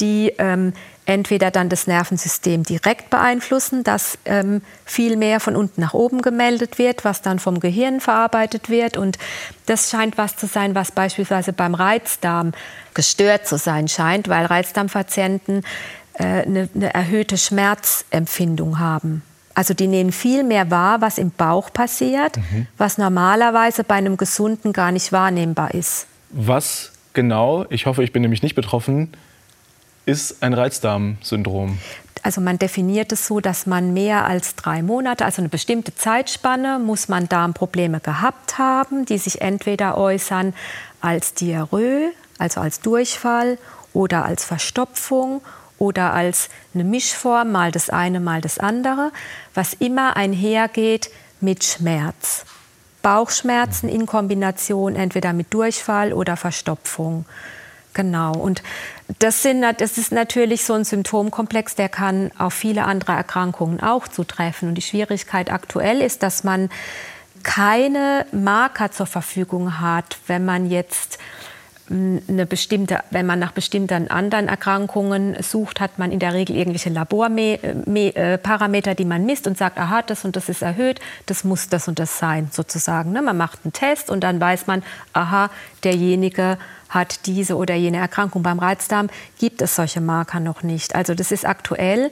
die 0.00 0.32
ähm, 0.38 0.72
entweder 1.06 1.50
dann 1.50 1.68
das 1.68 1.86
Nervensystem 1.86 2.62
direkt 2.62 3.10
beeinflussen, 3.10 3.82
dass 3.84 4.18
ähm, 4.24 4.62
viel 4.84 5.16
mehr 5.16 5.40
von 5.40 5.56
unten 5.56 5.80
nach 5.80 5.94
oben 5.94 6.22
gemeldet 6.22 6.78
wird, 6.78 7.04
was 7.04 7.22
dann 7.22 7.38
vom 7.38 7.60
Gehirn 7.60 8.00
verarbeitet 8.00 8.70
wird. 8.70 8.96
Und 8.96 9.18
das 9.66 9.90
scheint 9.90 10.16
was 10.16 10.36
zu 10.36 10.46
sein, 10.46 10.74
was 10.74 10.92
beispielsweise 10.92 11.52
beim 11.52 11.74
Reizdarm 11.74 12.52
gestört 12.94 13.46
zu 13.46 13.58
sein 13.58 13.88
scheint, 13.88 14.28
weil 14.28 14.46
Reizdarmpatienten 14.46 15.64
äh, 16.14 16.24
eine, 16.24 16.68
eine 16.74 16.94
erhöhte 16.94 17.36
Schmerzempfindung 17.36 18.78
haben. 18.78 19.22
Also 19.54 19.74
die 19.74 19.86
nehmen 19.86 20.12
viel 20.12 20.44
mehr 20.44 20.70
wahr, 20.70 21.00
was 21.00 21.18
im 21.18 21.30
Bauch 21.30 21.72
passiert, 21.72 22.36
mhm. 22.36 22.66
was 22.78 22.96
normalerweise 22.96 23.84
bei 23.84 23.96
einem 23.96 24.16
Gesunden 24.16 24.72
gar 24.72 24.92
nicht 24.92 25.12
wahrnehmbar 25.12 25.74
ist. 25.74 26.06
Was 26.30 26.92
genau, 27.12 27.66
ich 27.68 27.86
hoffe, 27.86 28.02
ich 28.02 28.12
bin 28.12 28.22
nämlich 28.22 28.42
nicht 28.42 28.54
betroffen, 28.54 29.12
ist 30.06 30.42
ein 30.42 30.54
Reizdarmsyndrom? 30.54 31.78
Also 32.22 32.40
man 32.40 32.58
definiert 32.58 33.10
es 33.10 33.26
so, 33.26 33.40
dass 33.40 33.66
man 33.66 33.92
mehr 33.92 34.26
als 34.26 34.54
drei 34.54 34.82
Monate, 34.82 35.24
also 35.24 35.42
eine 35.42 35.48
bestimmte 35.48 35.94
Zeitspanne, 35.94 36.78
muss 36.78 37.08
man 37.08 37.28
Darmprobleme 37.28 37.98
gehabt 37.98 38.58
haben, 38.58 39.04
die 39.04 39.18
sich 39.18 39.40
entweder 39.40 39.98
äußern 39.98 40.54
als 41.00 41.34
Diarrhoe, 41.34 42.12
also 42.38 42.60
als 42.60 42.80
Durchfall 42.80 43.58
oder 43.92 44.24
als 44.24 44.44
Verstopfung 44.44 45.42
oder 45.78 46.12
als 46.12 46.48
eine 46.74 46.84
Mischform, 46.84 47.50
mal 47.50 47.72
das 47.72 47.90
eine, 47.90 48.20
mal 48.20 48.40
das 48.40 48.58
andere, 48.58 49.10
was 49.52 49.74
immer 49.74 50.16
einhergeht 50.16 51.10
mit 51.40 51.64
Schmerz. 51.64 52.44
Bauchschmerzen 53.02 53.88
in 53.88 54.06
Kombination 54.06 54.94
entweder 54.94 55.32
mit 55.32 55.52
Durchfall 55.52 56.12
oder 56.12 56.36
Verstopfung. 56.36 57.24
Genau. 57.94 58.32
Und 58.32 58.62
das, 59.18 59.42
sind, 59.42 59.62
das 59.62 59.98
ist 59.98 60.12
natürlich 60.12 60.64
so 60.64 60.74
ein 60.74 60.84
Symptomkomplex, 60.84 61.74
der 61.74 61.88
kann 61.88 62.30
auf 62.38 62.54
viele 62.54 62.84
andere 62.84 63.12
Erkrankungen 63.12 63.80
auch 63.80 64.08
zutreffen. 64.08 64.68
Und 64.68 64.76
die 64.76 64.82
Schwierigkeit 64.82 65.52
aktuell 65.52 66.00
ist, 66.00 66.22
dass 66.22 66.44
man 66.44 66.70
keine 67.42 68.26
Marker 68.32 68.90
zur 68.90 69.06
Verfügung 69.06 69.80
hat, 69.80 70.18
wenn 70.26 70.44
man 70.44 70.70
jetzt 70.70 71.18
eine 71.90 72.46
bestimmte, 72.46 73.00
wenn 73.10 73.26
man 73.26 73.38
nach 73.38 73.52
bestimmten 73.52 74.10
anderen 74.10 74.48
Erkrankungen 74.48 75.36
sucht, 75.42 75.80
hat 75.80 75.98
man 75.98 76.10
in 76.10 76.20
der 76.20 76.32
Regel 76.32 76.56
irgendwelche 76.56 76.90
Laborparameter, 76.90 78.92
äh, 78.92 78.94
die 78.94 79.04
man 79.04 79.26
misst 79.26 79.46
und 79.46 79.58
sagt, 79.58 79.78
aha, 79.78 80.02
das 80.02 80.24
und 80.24 80.36
das 80.36 80.48
ist 80.48 80.62
erhöht, 80.62 81.00
das 81.26 81.44
muss 81.44 81.68
das 81.68 81.88
und 81.88 81.98
das 81.98 82.18
sein, 82.18 82.48
sozusagen. 82.50 83.12
Ne? 83.12 83.20
Man 83.20 83.36
macht 83.36 83.60
einen 83.64 83.72
Test 83.72 84.10
und 84.10 84.24
dann 84.24 84.40
weiß 84.40 84.66
man, 84.66 84.82
aha, 85.12 85.50
derjenige 85.84 86.56
hat 86.92 87.26
diese 87.26 87.56
oder 87.56 87.74
jene 87.74 87.96
Erkrankung. 87.96 88.42
Beim 88.42 88.58
Reizdarm 88.58 89.08
gibt 89.38 89.62
es 89.62 89.74
solche 89.74 90.00
Marker 90.00 90.40
noch 90.40 90.62
nicht. 90.62 90.94
Also 90.94 91.14
das 91.14 91.32
ist 91.32 91.46
aktuell 91.46 92.10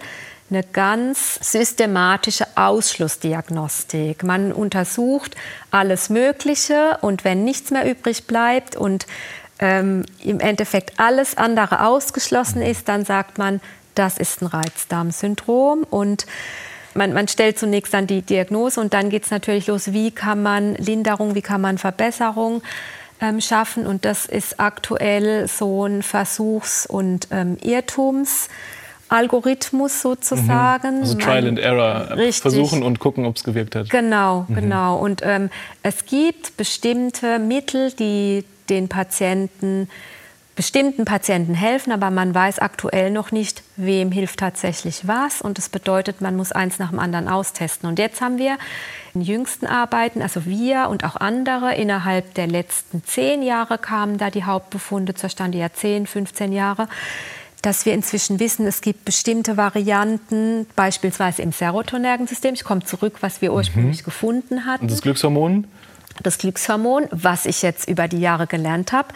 eine 0.51 0.65
ganz 0.65 1.39
systematische 1.41 2.47
Ausschlussdiagnostik. 2.57 4.25
Man 4.25 4.53
untersucht 4.53 5.37
alles 5.71 6.09
Mögliche 6.09 6.99
und 7.03 7.25
wenn 7.25 7.45
nichts 7.45 7.71
mehr 7.71 7.89
übrig 7.89 8.27
bleibt 8.27 8.75
und 8.75 9.07
ähm, 9.61 10.05
im 10.25 10.41
Endeffekt 10.41 10.99
alles 10.99 11.37
andere 11.37 11.87
ausgeschlossen 11.87 12.63
ist, 12.63 12.89
dann 12.89 13.05
sagt 13.05 13.39
man, 13.39 13.61
das 13.95 14.19
ist 14.19 14.43
ein 14.43 14.47
Reizdarmsyndrom 14.47 15.85
und 15.89 16.27
man, 16.95 17.13
man, 17.13 17.29
stellt 17.29 17.59
zunächst 17.59 17.95
dann 17.95 18.07
die 18.07 18.23
Diagnose 18.23 18.81
und 18.81 18.95
dann 18.95 19.11
geht 19.11 19.25
es 19.25 19.31
natürlich 19.31 19.69
los, 19.69 19.93
wie 19.93 20.11
kann 20.11 20.43
man 20.43 20.75
Linderung, 20.75 21.35
wie 21.35 21.43
kann 21.43 21.61
man 21.61 21.79
Verbesserung 21.79 22.63
ähm, 23.21 23.41
schaffen. 23.41 23.87
Und 23.87 24.05
das 24.05 24.27
ist 24.27 24.61
aktuell 24.61 25.49
so 25.49 25.87
ein 25.87 26.03
Versuchs- 26.03 26.87
und 26.87 27.29
ähm, 27.31 27.57
Irrtums. 27.63 28.49
Algorithmus 29.11 30.03
sozusagen. 30.03 30.99
Mhm. 30.99 31.03
Also 31.03 31.19
Trial 31.19 31.49
and 31.49 31.59
Error 31.59 32.17
Richtig. 32.17 32.43
versuchen 32.43 32.85
und 32.85 33.01
gucken, 33.01 33.27
ob 33.27 33.37
es 33.37 33.43
gewirkt 33.45 33.75
hat. 33.75 33.91
Genau, 33.91 34.47
mhm. 34.47 34.55
genau. 34.55 34.99
Und 34.99 35.23
ähm, 35.25 35.51
es 35.83 36.07
gibt 36.07 36.57
bestimmte 36.57 37.41
Mittel, 37.41 37.91
die 37.91 38.45
den 38.69 38.89
Patienten, 38.89 39.89
bestimmten 40.61 41.07
Patienten 41.07 41.55
helfen, 41.55 41.91
aber 41.91 42.11
man 42.11 42.35
weiß 42.35 42.59
aktuell 42.59 43.11
noch 43.11 43.33
nicht, 43.33 43.63
wem 43.77 44.13
hilft 44.13 44.41
tatsächlich 44.41 45.09
was. 45.09 45.41
Und 45.41 45.57
das 45.57 45.71
bedeutet, 45.71 46.21
man 46.21 46.37
muss 46.37 46.53
eins 46.53 46.79
nach 46.79 46.91
dem 46.91 46.99
anderen 46.99 47.29
austesten. 47.29 47.89
Und 47.89 47.99
jetzt 47.99 48.21
haben 48.21 48.37
wir 48.37 48.59
in 49.15 49.23
jüngsten 49.23 49.65
Arbeiten, 49.65 50.21
also 50.21 50.45
wir 50.45 50.89
und 50.91 51.03
auch 51.03 51.17
andere, 51.17 51.77
innerhalb 51.77 52.35
der 52.35 52.47
letzten 52.47 53.03
zehn 53.03 53.43
Jahre 53.43 53.79
kamen 53.79 54.19
da 54.19 54.29
die 54.29 54.45
Hauptbefunde 54.45 55.15
zustande, 55.15 55.57
ja 55.57 55.73
zehn, 55.73 56.07
15 56.07 56.53
Jahre, 56.53 56.89
dass 57.63 57.87
wir 57.87 57.95
inzwischen 57.95 58.39
wissen, 58.39 58.67
es 58.67 58.83
gibt 58.83 59.07
bestimmte 59.07 59.57
Varianten, 59.57 60.67
beispielsweise 60.77 61.41
im 61.41 61.53
Serotonergensystem. 61.53 62.53
Ich 62.53 62.65
komme 62.65 62.85
zurück, 62.85 63.15
was 63.23 63.41
wir 63.41 63.55
ursprünglich 63.55 64.03
mhm. 64.03 64.05
gefunden 64.05 64.67
hatten. 64.67 64.83
Und 64.83 64.91
das 64.91 65.01
Glückshormon? 65.01 65.67
das 66.23 66.39
Glückshormon, 66.39 67.09
was 67.11 67.47
ich 67.47 67.63
jetzt 67.63 67.89
über 67.89 68.09
die 68.09 68.21
Jahre 68.21 68.47
gelernt 68.47 68.93
habe, 68.93 69.09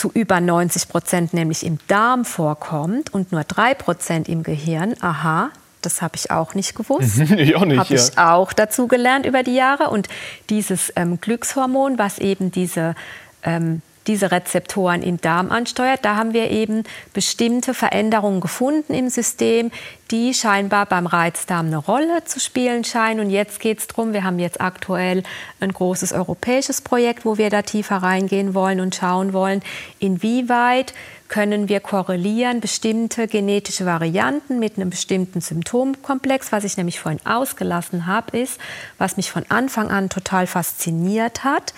zu 0.00 0.10
über 0.14 0.40
90 0.40 0.88
Prozent 0.88 1.34
nämlich 1.34 1.64
im 1.64 1.78
Darm 1.86 2.24
vorkommt 2.24 3.12
und 3.12 3.32
nur 3.32 3.44
drei 3.44 3.74
Prozent 3.74 4.30
im 4.30 4.42
Gehirn. 4.42 4.94
Aha, 5.00 5.50
das 5.82 6.00
habe 6.00 6.16
ich 6.16 6.30
auch 6.30 6.54
nicht 6.54 6.74
gewusst. 6.74 7.18
ich 7.36 7.54
auch 7.54 7.66
nicht. 7.66 7.78
Habe 7.78 7.94
ja. 7.94 8.00
ich 8.00 8.16
auch 8.16 8.54
dazu 8.54 8.88
gelernt 8.88 9.26
über 9.26 9.42
die 9.42 9.54
Jahre. 9.54 9.90
Und 9.90 10.08
dieses 10.48 10.90
ähm, 10.96 11.20
Glückshormon, 11.20 11.98
was 11.98 12.18
eben 12.18 12.50
diese 12.50 12.94
ähm, 13.42 13.82
diese 14.06 14.30
Rezeptoren 14.30 15.02
im 15.02 15.20
Darm 15.20 15.50
ansteuert. 15.50 16.04
Da 16.04 16.16
haben 16.16 16.32
wir 16.32 16.50
eben 16.50 16.84
bestimmte 17.12 17.74
Veränderungen 17.74 18.40
gefunden 18.40 18.94
im 18.94 19.08
System, 19.08 19.70
die 20.10 20.34
scheinbar 20.34 20.86
beim 20.86 21.06
Reizdarm 21.06 21.66
eine 21.66 21.76
Rolle 21.76 22.24
zu 22.24 22.40
spielen 22.40 22.84
scheinen. 22.84 23.20
Und 23.20 23.30
jetzt 23.30 23.60
geht 23.60 23.78
es 23.78 23.86
darum, 23.86 24.12
wir 24.12 24.24
haben 24.24 24.38
jetzt 24.38 24.60
aktuell 24.60 25.22
ein 25.60 25.72
großes 25.72 26.12
europäisches 26.12 26.80
Projekt, 26.80 27.24
wo 27.24 27.38
wir 27.38 27.50
da 27.50 27.62
tiefer 27.62 27.96
reingehen 27.96 28.54
wollen 28.54 28.80
und 28.80 28.94
schauen 28.94 29.32
wollen, 29.32 29.62
inwieweit 29.98 30.94
können 31.28 31.68
wir 31.68 31.78
korrelieren 31.78 32.60
bestimmte 32.60 33.28
genetische 33.28 33.86
Varianten 33.86 34.58
mit 34.58 34.76
einem 34.76 34.90
bestimmten 34.90 35.40
Symptomkomplex. 35.40 36.50
Was 36.50 36.64
ich 36.64 36.76
nämlich 36.76 36.98
vorhin 36.98 37.24
ausgelassen 37.24 38.06
habe, 38.06 38.36
ist, 38.36 38.60
was 38.98 39.16
mich 39.16 39.30
von 39.30 39.44
Anfang 39.48 39.90
an 39.90 40.08
total 40.08 40.48
fasziniert 40.48 41.44
hat, 41.44 41.72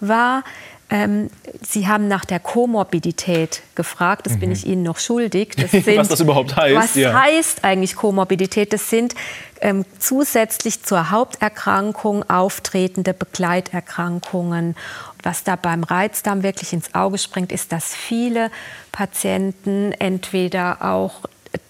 war, 0.00 0.44
ähm, 0.90 1.28
Sie 1.60 1.86
haben 1.86 2.08
nach 2.08 2.24
der 2.24 2.40
Komorbidität 2.40 3.62
gefragt. 3.74 4.26
Das 4.26 4.34
mhm. 4.34 4.40
bin 4.40 4.52
ich 4.52 4.66
Ihnen 4.66 4.82
noch 4.82 4.98
schuldig. 4.98 5.54
Das 5.56 5.70
sind, 5.84 5.86
was 5.96 6.08
das 6.08 6.20
überhaupt 6.20 6.56
heißt. 6.56 6.76
Was 6.76 6.94
ja. 6.94 7.12
heißt 7.12 7.64
eigentlich 7.64 7.94
Komorbidität? 7.94 8.72
Das 8.72 8.88
sind 8.88 9.14
ähm, 9.60 9.84
zusätzlich 9.98 10.82
zur 10.82 11.10
Haupterkrankung 11.10 12.28
auftretende 12.30 13.12
Begleiterkrankungen. 13.12 14.76
Was 15.22 15.44
da 15.44 15.56
beim 15.56 15.84
Reizdarm 15.84 16.42
wirklich 16.42 16.72
ins 16.72 16.94
Auge 16.94 17.18
springt, 17.18 17.52
ist, 17.52 17.72
dass 17.72 17.94
viele 17.94 18.50
Patienten 18.92 19.92
entweder 19.92 20.82
auch 20.82 21.22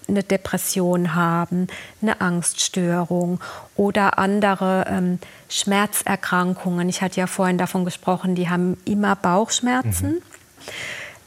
eine 0.09 0.23
Depression 0.23 1.15
haben, 1.15 1.67
eine 2.01 2.21
Angststörung 2.21 3.41
oder 3.77 4.19
andere 4.19 4.87
ähm, 4.89 5.19
Schmerzerkrankungen. 5.49 6.89
Ich 6.89 7.03
hatte 7.03 7.21
ja 7.21 7.27
vorhin 7.27 7.59
davon 7.59 7.85
gesprochen, 7.85 8.35
die 8.35 8.49
haben 8.49 8.77
immer 8.85 9.17
Bauchschmerzen. 9.17 10.15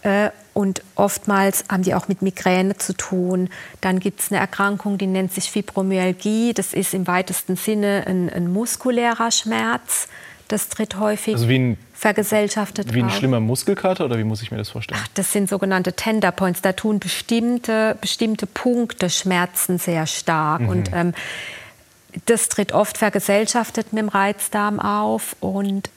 Mhm. 0.04 0.10
Äh, 0.10 0.32
und 0.54 0.82
oftmals 0.96 1.64
haben 1.70 1.84
die 1.84 1.96
auch 1.96 2.08
mit 2.08 2.22
Migräne 2.22 2.78
zu 2.78 2.94
tun. 2.94 3.50
Dann 3.80 4.00
gibt 4.00 4.20
es 4.20 4.32
eine 4.32 4.42
Erkrankung, 4.42 4.98
die 4.98 5.08
nennt 5.08 5.32
sich 5.32 5.50
Fibromyalgie. 5.50 6.54
Das 6.54 6.74
ist 6.74 6.94
im 6.94 7.08
weitesten 7.08 7.56
Sinne 7.56 8.04
ein, 8.06 8.30
ein 8.30 8.52
muskulärer 8.52 9.32
Schmerz 9.32 10.10
Das 10.50 10.68
tritt 10.68 11.00
häufig 11.00 11.36
Also 11.36 11.48
wie 11.48 11.60
ein, 11.60 11.78
vergesellschaftet 12.02 12.96
wie 12.96 13.00
ein 13.00 13.06
auf. 13.06 13.16
schlimmer 13.16 13.40
Muskelkater 13.40 14.06
oder 14.06 14.18
wie 14.18 14.24
muss 14.24 14.42
ich 14.42 14.50
mir 14.50 14.58
das 14.58 14.70
vorstellen? 14.70 15.00
Ach, 15.02 15.08
das 15.14 15.32
sind 15.32 15.48
sogenannte 15.48 15.94
Tender 15.94 16.32
Points. 16.32 16.60
Da 16.64 16.74
tun 16.74 16.98
bestimmte, 16.98 17.96
bestimmte 18.02 18.48
Punkte 18.48 19.12
Schmerzen 19.12 19.78
sehr 19.78 20.08
stark. 20.08 20.62
Und 20.62 20.90
ähm, 20.94 21.14
das 22.26 22.50
tritt 22.50 22.72
oft 22.72 22.98
vergesellschaftet 22.98 23.94
mit 23.94 24.02
dem 24.02 24.10
Reizdarm 24.10 24.80
auf. 24.80 25.36
Und 25.42 25.92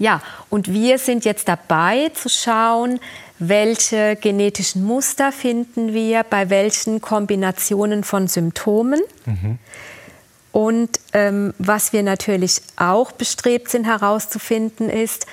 ja, 0.00 0.22
und 0.50 0.72
wir 0.72 0.98
sind 0.98 1.24
jetzt 1.24 1.46
dabei 1.46 2.10
zu 2.14 2.28
schauen, 2.28 2.98
welche 3.38 4.16
genetischen 4.16 4.82
Muster 4.82 5.30
finden 5.30 5.94
wir 5.94 6.24
bei 6.24 6.50
welchen 6.50 7.00
Kombinationen 7.00 8.02
von 8.02 8.26
Symptomen. 8.26 9.00
Und 10.54 11.00
ähm, 11.14 11.52
was 11.58 11.92
wir 11.92 12.04
natürlich 12.04 12.60
auch 12.76 13.10
bestrebt 13.10 13.70
sind 13.70 13.86
herauszufinden, 13.86 14.88
ist, 14.88 15.26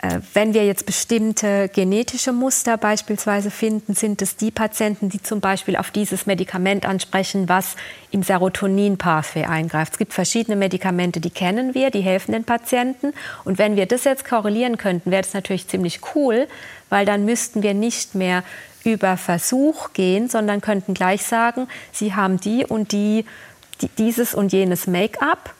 äh, 0.00 0.20
wenn 0.32 0.54
wir 0.54 0.64
jetzt 0.64 0.86
bestimmte 0.86 1.68
genetische 1.68 2.32
Muster 2.32 2.78
beispielsweise 2.78 3.50
finden, 3.50 3.94
sind 3.94 4.22
es 4.22 4.36
die 4.36 4.50
Patienten, 4.50 5.10
die 5.10 5.20
zum 5.20 5.40
Beispiel 5.40 5.76
auf 5.76 5.90
dieses 5.90 6.24
Medikament 6.24 6.86
ansprechen, 6.86 7.50
was 7.50 7.76
im 8.12 8.22
Serotonin-Pathway 8.22 9.44
eingreift. 9.44 9.92
Es 9.92 9.98
gibt 9.98 10.14
verschiedene 10.14 10.56
Medikamente, 10.56 11.20
die 11.20 11.28
kennen 11.28 11.74
wir, 11.74 11.90
die 11.90 12.00
helfen 12.00 12.32
den 12.32 12.44
Patienten. 12.44 13.12
Und 13.44 13.58
wenn 13.58 13.76
wir 13.76 13.84
das 13.84 14.04
jetzt 14.04 14.24
korrelieren 14.24 14.78
könnten, 14.78 15.10
wäre 15.10 15.20
das 15.20 15.34
natürlich 15.34 15.68
ziemlich 15.68 16.00
cool, 16.14 16.48
weil 16.88 17.04
dann 17.04 17.26
müssten 17.26 17.62
wir 17.62 17.74
nicht 17.74 18.14
mehr 18.14 18.42
über 18.84 19.18
Versuch 19.18 19.92
gehen, 19.92 20.30
sondern 20.30 20.62
könnten 20.62 20.94
gleich 20.94 21.24
sagen, 21.24 21.68
Sie 21.92 22.14
haben 22.14 22.40
die 22.40 22.64
und 22.64 22.92
die, 22.92 23.26
die 23.26 23.51
dieses 23.88 24.34
und 24.34 24.52
jenes 24.52 24.86
Make-up 24.86 25.54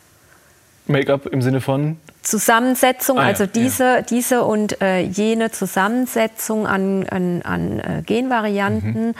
Make-up 0.87 1.27
im 1.27 1.41
Sinne 1.41 1.61
von? 1.61 1.97
Zusammensetzung, 2.21 3.17
Ah 3.17 3.23
ja, 3.23 3.27
also 3.29 3.45
diese, 3.45 4.03
diese 4.09 4.43
und 4.43 4.81
äh, 4.81 5.01
jene 5.01 5.51
Zusammensetzung 5.51 6.67
an, 6.67 7.07
an, 7.07 7.41
an 7.41 7.79
äh, 7.79 8.01
Genvarianten. 8.05 9.07
Mhm. 9.07 9.15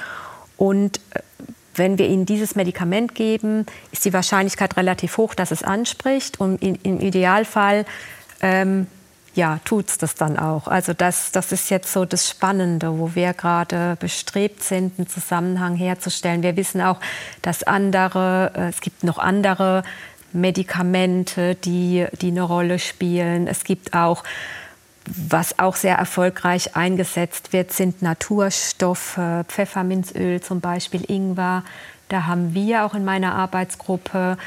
Und 0.58 0.98
äh, 1.14 1.20
wenn 1.76 1.98
wir 1.98 2.08
ihnen 2.08 2.26
dieses 2.26 2.56
Medikament 2.56 3.16
geben, 3.16 3.66
ist 3.92 4.06
die 4.06 4.14
Wahrscheinlichkeit 4.14 4.78
relativ 4.78 5.18
hoch, 5.18 5.34
dass 5.34 5.52
es 5.52 5.64
anspricht. 5.64 6.40
Und 6.40 6.62
in, 6.62 6.76
im 6.84 7.00
Idealfall 7.00 7.86
ähm, 8.42 8.88
ja, 9.36 9.60
tut 9.66 9.90
es 9.90 9.98
das 9.98 10.16
dann 10.16 10.38
auch. 10.38 10.68
Also 10.68 10.94
das, 10.94 11.32
das 11.32 11.52
ist 11.52 11.70
jetzt 11.70 11.92
so 11.92 12.06
das 12.06 12.30
Spannende, 12.30 13.00
wo 13.00 13.16
wir 13.16 13.34
gerade 13.34 13.98
bestrebt 14.00 14.64
sind, 14.64 14.98
einen 14.98 15.08
Zusammenhang 15.08 15.76
herzustellen. 15.76 16.44
Wir 16.44 16.56
wissen 16.56 16.82
auch, 16.82 17.00
dass 17.42 17.64
andere, 17.64 18.52
äh, 18.56 18.70
es 18.70 18.82
gibt 18.82 19.04
noch 19.04 19.18
andere 19.18 19.84
Medikamente, 20.34 21.56
die, 21.56 22.06
die 22.22 22.28
eine 22.28 22.44
Rolle 22.44 22.80
spielen. 22.80 23.48
Es 23.48 23.64
gibt 23.64 23.94
auch, 23.94 24.24
was 25.06 25.60
auch 25.60 25.76
sehr 25.76 25.98
erfolgreich 25.98 26.76
eingesetzt 26.76 27.54
wird, 27.54 27.74
sind 27.74 28.02
Naturstoffe, 28.02 29.20
Pfefferminzöl 29.48 30.42
zum 30.42 30.60
Beispiel, 30.60 31.04
Ingwer. 31.10 31.64
Da 32.10 32.26
haben 32.26 32.54
wir 32.54 32.86
auch 32.86 32.94
in 32.94 33.04
meiner 33.06 33.36
Arbeitsgruppe 33.36 34.38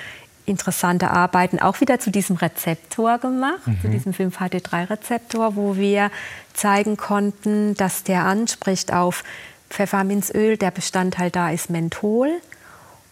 interessante 0.46 1.10
Arbeiten 1.10 1.58
auch 1.58 1.80
wieder 1.80 1.98
zu 1.98 2.10
diesem 2.10 2.36
Rezeptor 2.36 3.18
gemacht, 3.18 3.60
zu 3.82 3.88
diesem 3.88 4.12
5-HT3-Rezeptor, 4.12 5.56
wo 5.56 5.76
wir 5.76 6.10
zeigen 6.54 6.96
konnten, 6.96 7.74
dass 7.74 8.04
der 8.04 8.24
anspricht 8.24 8.92
auf 8.92 9.24
Pfefferminzöl, 9.68 10.56
der 10.56 10.70
Bestandteil 10.70 11.30
da 11.30 11.50
ist 11.50 11.70
Menthol 11.70 12.30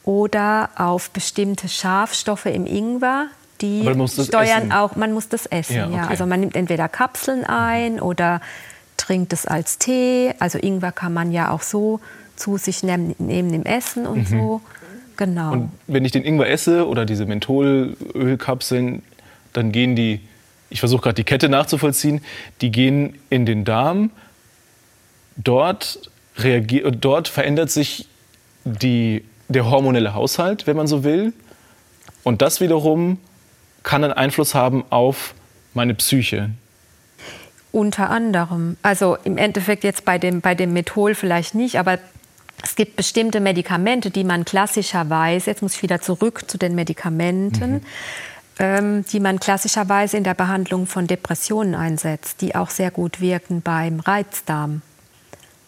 oder 0.05 0.71
auf 0.77 1.11
bestimmte 1.11 1.69
Schafstoffe 1.69 2.47
im 2.47 2.67
Ingwer, 2.67 3.27
die 3.61 3.83
steuern 4.09 4.63
essen. 4.63 4.73
auch, 4.73 4.97
man 4.97 5.13
muss 5.13 5.29
das 5.29 5.47
essen. 5.47 5.77
Ja, 5.77 5.89
Ja, 5.89 6.03
okay. 6.03 6.07
Also 6.11 6.27
man 6.27 6.41
nimmt 6.41 6.57
entweder 6.57 6.89
Kapseln 6.89 7.45
ein 7.45 8.01
oder 8.01 8.41
trinkt 8.97 9.33
es 9.33 9.47
als 9.47 9.79
Tee. 9.79 10.35
Also 10.39 10.59
Ingwer 10.59 10.93
kann 10.93 11.13
man 11.13 11.33
ja 11.33 11.51
auch 11.51 11.63
so 11.63 12.01
zu 12.37 12.57
sich 12.59 12.83
nehmen, 12.83 13.15
neben 13.19 13.51
dem 13.51 13.65
Essen 13.65 14.07
und 14.07 14.29
so. 14.29 14.61
Genau. 15.17 15.53
Und 15.53 15.71
wenn 15.87 16.05
ich 16.05 16.13
den 16.13 16.25
Ingwer 16.25 16.49
esse 16.49 16.87
oder 16.87 17.05
diese 17.05 17.27
Mentholölkapseln, 17.27 19.03
dann 19.53 19.73
gehen 19.73 19.95
die, 19.97 20.21
ich 20.71 20.81
versuche 20.81 21.03
gerade 21.03 21.15
die 21.15 21.25
Kette 21.25 21.49
nachzuvollziehen, 21.49 22.21
die 22.61 22.71
gehen 22.71 23.19
in 23.31 23.47
den 23.47 23.65
Darm. 23.65 24.11
Dort, 25.37 26.11
reagier, 26.37 26.91
dort 26.91 27.29
verändert 27.29 27.71
sich 27.71 28.09
die, 28.65 29.25
der 29.49 29.71
hormonelle 29.71 30.15
Haushalt, 30.15 30.67
wenn 30.67 30.77
man 30.77 30.87
so 30.87 31.05
will. 31.05 31.33
Und 32.23 32.43
das 32.43 32.61
wiederum 32.61 33.19
kann 33.83 34.03
einen 34.03 34.15
Einfluss 34.15 34.55
haben 34.55 34.85
auf 34.91 35.35
meine 35.75 35.95
Psyche. 35.95 36.51
Unter 37.71 38.11
anderem. 38.11 38.77
Also 38.83 39.17
im 39.25 39.37
Endeffekt 39.37 39.85
jetzt 39.85 40.05
bei 40.05 40.19
dem, 40.19 40.41
bei 40.41 40.55
dem 40.55 40.73
Methol 40.73 41.15
vielleicht 41.15 41.55
nicht, 41.55 41.79
aber 41.79 41.99
es 42.65 42.75
gibt 42.77 42.97
bestimmte 42.97 43.41
Medikamente, 43.41 44.11
die 44.11 44.25
man 44.25 44.47
klassischerweise, 44.47 45.51
jetzt 45.51 45.61
muss 45.61 45.75
ich 45.75 45.83
wieder 45.83 46.01
zurück 46.01 46.51
zu 46.51 46.57
den 46.57 46.75
Medikamenten, 46.75 47.83
ähm, 48.59 49.05
die 49.13 49.21
man 49.21 49.39
klassischerweise 49.39 50.17
in 50.17 50.25
der 50.25 50.33
Behandlung 50.33 50.87
von 50.87 51.07
Depressionen 51.07 51.75
einsetzt, 51.75 52.41
die 52.41 52.55
auch 52.55 52.71
sehr 52.71 52.91
gut 52.91 53.21
wirken 53.21 53.61
beim 53.61 54.01
Reizdarm. 54.01 54.81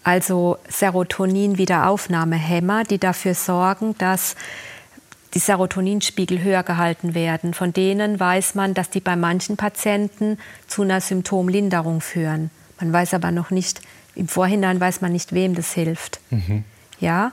Also 0.04 0.56
Serotonin-Wiederaufnahmehämmer, 0.68 2.84
die 2.84 2.96
dafür 2.98 3.34
sorgen, 3.34 3.94
dass 3.98 4.34
die 5.34 5.40
Serotoninspiegel 5.40 6.42
höher 6.42 6.62
gehalten 6.62 7.14
werden. 7.14 7.52
Von 7.52 7.74
denen 7.74 8.18
weiß 8.18 8.54
man, 8.54 8.72
dass 8.72 8.88
die 8.88 9.00
bei 9.00 9.16
manchen 9.16 9.58
Patienten 9.58 10.38
zu 10.66 10.80
einer 10.82 11.02
Symptomlinderung 11.02 12.00
führen. 12.00 12.48
Man 12.80 12.90
weiß 12.92 13.14
aber 13.14 13.32
noch 13.32 13.50
nicht, 13.50 13.80
im 14.14 14.28
Vorhinein 14.28 14.78
weiß 14.80 15.00
man 15.02 15.12
nicht, 15.12 15.34
wem 15.34 15.54
das 15.54 15.72
hilft. 15.72 16.20
Ja? 17.00 17.32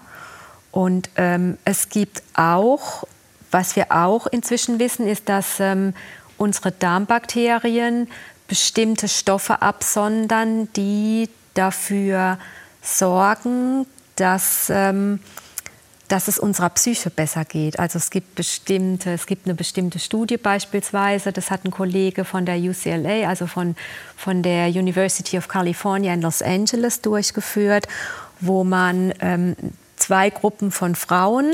Und 0.72 1.10
ähm, 1.18 1.58
es 1.66 1.90
gibt 1.90 2.24
auch, 2.34 3.04
was 3.52 3.76
wir 3.76 3.92
auch 3.92 4.28
inzwischen 4.28 4.80
wissen, 4.80 5.08
ist, 5.08 5.30
dass 5.30 5.60
ähm, 5.60 5.94
unsere 6.38 6.72
Darmbakterien 6.72 8.08
bestimmte 8.48 9.08
Stoffe 9.08 9.62
absondern, 9.62 10.68
die 10.74 11.30
dafür 11.54 12.38
sorgen, 12.82 13.86
dass, 14.16 14.70
ähm, 14.70 15.20
dass 16.08 16.28
es 16.28 16.38
unserer 16.38 16.70
Psyche 16.70 17.10
besser 17.10 17.46
geht. 17.46 17.80
Also 17.80 17.98
es 17.98 18.10
gibt 18.10 18.36
bestimmte, 18.36 19.12
es 19.12 19.26
gibt 19.26 19.46
eine 19.46 19.56
bestimmte 19.56 20.00
Studie 20.00 20.38
beispielsweise, 20.38 21.32
das 21.32 21.50
hat 21.50 21.66
ein 21.66 21.72
Kollege 21.72 22.26
von 22.26 22.46
der 22.46 22.58
UCLA, 22.58 23.28
also 23.28 23.48
von, 23.48 23.76
von 24.18 24.44
der 24.44 24.68
University 24.68 25.38
of 25.38 25.48
California 25.48 26.14
in 26.14 26.22
Los 26.22 26.42
Angeles 26.42 27.02
durchgeführt, 27.02 27.88
wo 28.40 28.64
man 28.64 29.14
ähm, 29.20 29.56
zwei 29.98 30.30
Gruppen 30.30 30.72
von 30.72 30.96
Frauen 30.96 31.52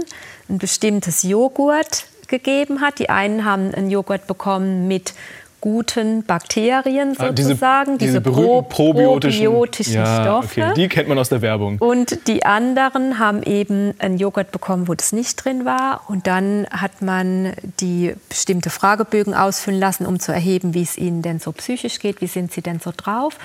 ein 0.49 0.57
bestimmtes 0.57 1.23
Joghurt 1.23 2.05
gegeben 2.27 2.81
hat. 2.81 2.99
Die 2.99 3.09
einen 3.09 3.45
haben 3.45 3.73
einen 3.73 3.89
Joghurt 3.89 4.27
bekommen 4.27 4.87
mit 4.87 5.13
guten 5.61 6.23
Bakterien 6.23 7.15
Ah, 7.17 7.31
diese- 7.33 7.49
sozusagen, 7.49 7.97
diese 7.97 8.21
pro- 8.21 8.61
probiotischen, 8.61 9.43
probiotischen 9.45 9.93
ja, 9.95 10.21
Stoffe. 10.23 10.61
Okay, 10.63 10.73
die 10.73 10.87
kennt 10.87 11.09
man 11.09 11.19
aus 11.19 11.27
der 11.27 11.41
Werbung. 11.41 11.77
Und 11.79 12.27
die 12.27 12.45
anderen 12.45 13.19
haben 13.19 13.43
eben 13.43 13.93
einen 13.99 14.17
Joghurt 14.17 14.51
bekommen, 14.51 14.87
wo 14.87 14.93
das 14.93 15.11
nicht 15.11 15.43
drin 15.43 15.65
war. 15.65 16.03
Und 16.07 16.27
dann 16.27 16.65
hat 16.71 17.01
man 17.01 17.51
die 17.81 18.15
bestimmte 18.29 18.69
Fragebögen 18.69 19.33
ausfüllen 19.33 19.81
lassen, 19.81 20.05
um 20.05 20.21
zu 20.21 20.31
erheben, 20.31 20.73
wie 20.73 20.81
es 20.83 20.97
ihnen 20.97 21.21
denn 21.23 21.39
so 21.39 21.51
psychisch 21.51 21.99
geht, 21.99 22.21
wie 22.21 22.27
sind 22.27 22.53
sie 22.53 22.61
denn 22.61 22.79
so 22.79 22.93
drauf. 22.95 23.37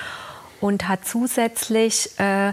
Und 0.60 0.86
hat 0.88 1.00
zusätzlich 1.04 2.10
äh, 2.18 2.52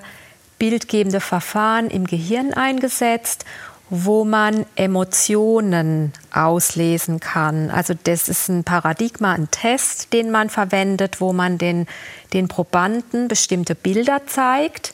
bildgebende 0.62 1.22
Verfahren 1.22 1.90
im 1.90 2.06
Gehirn 2.06 2.54
eingesetzt, 2.54 3.46
wo 3.90 4.26
man 4.26 4.68
Emotionen 4.76 6.14
auslesen 6.32 7.20
kann. 7.20 7.72
Also 7.72 7.96
das 8.04 8.30
ist 8.30 8.48
ein 8.48 8.64
Paradigma, 8.64 9.34
ein 9.34 9.50
Test, 9.50 10.14
den 10.14 10.30
man 10.30 10.52
verwendet, 10.52 11.20
wo 11.20 11.34
man 11.34 11.58
den, 11.58 11.88
den 12.34 12.48
Probanden 12.48 13.28
bestimmte 13.28 13.74
Bilder 13.74 14.28
zeigt 14.28 14.94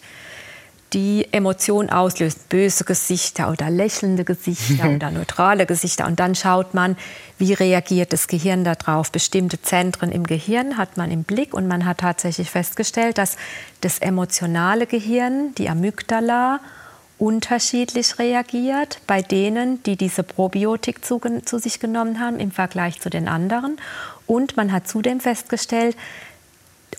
die 0.93 1.27
Emotionen 1.31 1.89
auslösen. 1.89 2.41
Böse 2.49 2.83
Gesichter 2.83 3.51
oder 3.51 3.69
lächelnde 3.69 4.23
Gesichter 4.23 4.89
oder 4.89 5.11
neutrale 5.11 5.65
Gesichter. 5.65 6.05
Und 6.05 6.19
dann 6.19 6.35
schaut 6.35 6.73
man, 6.73 6.97
wie 7.37 7.53
reagiert 7.53 8.13
das 8.13 8.27
Gehirn 8.27 8.63
darauf. 8.63 9.11
Bestimmte 9.11 9.61
Zentren 9.61 10.11
im 10.11 10.25
Gehirn 10.25 10.77
hat 10.77 10.97
man 10.97 11.11
im 11.11 11.23
Blick 11.23 11.53
und 11.53 11.67
man 11.67 11.85
hat 11.85 11.99
tatsächlich 11.99 12.49
festgestellt, 12.49 13.17
dass 13.17 13.37
das 13.81 13.99
emotionale 13.99 14.87
Gehirn, 14.87 15.53
die 15.55 15.69
Amygdala, 15.69 16.59
unterschiedlich 17.19 18.19
reagiert 18.19 19.01
bei 19.07 19.21
denen, 19.21 19.81
die 19.83 19.95
diese 19.95 20.21
Probiotik 20.23 21.03
zu, 21.03 21.19
zu 21.43 21.57
sich 21.57 21.79
genommen 21.79 22.19
haben 22.19 22.39
im 22.39 22.51
Vergleich 22.51 23.01
zu 23.01 23.09
den 23.09 23.27
anderen. 23.27 23.77
Und 24.27 24.55
man 24.55 24.71
hat 24.71 24.87
zudem 24.87 25.19
festgestellt, 25.19 25.97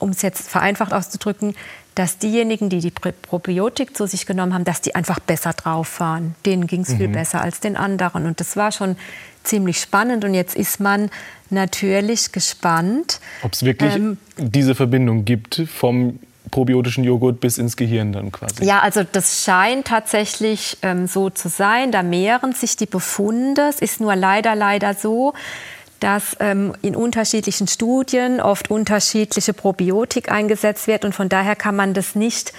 um 0.01 0.11
es 0.11 0.23
jetzt 0.23 0.49
vereinfacht 0.49 0.93
auszudrücken, 0.93 1.55
dass 1.99 2.19
diejenigen, 2.19 2.69
die 2.69 2.79
die 2.79 2.91
Probiotik 2.91 3.97
zu 3.97 4.07
sich 4.07 4.25
genommen 4.25 4.55
haben, 4.55 4.65
dass 4.65 4.81
die 4.81 4.95
einfach 4.95 5.19
besser 5.19 5.53
drauf 5.53 5.99
waren. 5.99 6.37
Denen 6.47 6.69
ging 6.69 6.83
es 6.83 6.91
mhm. 6.91 6.97
viel 6.99 7.09
besser 7.09 7.41
als 7.41 7.59
den 7.59 7.77
anderen. 7.77 8.27
Und 8.27 8.39
das 8.39 8.57
war 8.57 8.71
schon 8.71 8.97
ziemlich 9.43 9.81
spannend. 9.81 10.25
Und 10.25 10.33
jetzt 10.33 10.55
ist 10.55 10.79
man 10.79 11.11
natürlich 11.51 12.31
gespannt. 12.31 13.19
Ob 13.43 13.53
es 13.53 13.65
wirklich 13.65 13.97
ähm, 13.97 14.17
diese 14.37 14.77
Verbindung 14.77 15.25
gibt 15.25 15.63
vom 15.75 16.21
probiotischen 16.53 17.03
Joghurt 17.03 17.41
bis 17.41 17.59
ins 17.59 17.77
Gehirn 17.77 18.13
dann 18.13 18.31
quasi. 18.31 18.65
Ja, 18.65 18.79
also 18.79 19.03
das 19.03 19.45
scheint 19.45 19.89
tatsächlich 19.89 20.79
ähm, 20.83 21.09
so 21.09 21.31
zu 21.31 21.49
sein. 21.49 21.91
Da 21.91 22.05
mehren 22.05 22.53
sich 22.53 22.77
die 22.77 22.87
Befunde. 22.87 23.63
Es 23.69 23.81
ist 23.81 24.01
nur 24.01 24.15
leider, 24.15 24.55
leider 24.55 24.95
so, 24.95 25.35
dass 26.01 26.37
ähm, 26.41 26.75
in 26.83 26.95
unterschiedlichen 26.95 27.67
Studien 27.67 28.41
oft 28.41 28.71
unterschiedliche 28.71 29.53
Probiotik 29.53 30.31
eingesetzt 30.31 30.87
wird 30.87 31.05
und 31.05 31.15
von 31.15 31.29
daher 31.29 31.57
kann 31.57 31.75
man 31.77 31.95
das 31.95 32.15
nicht 32.15 32.53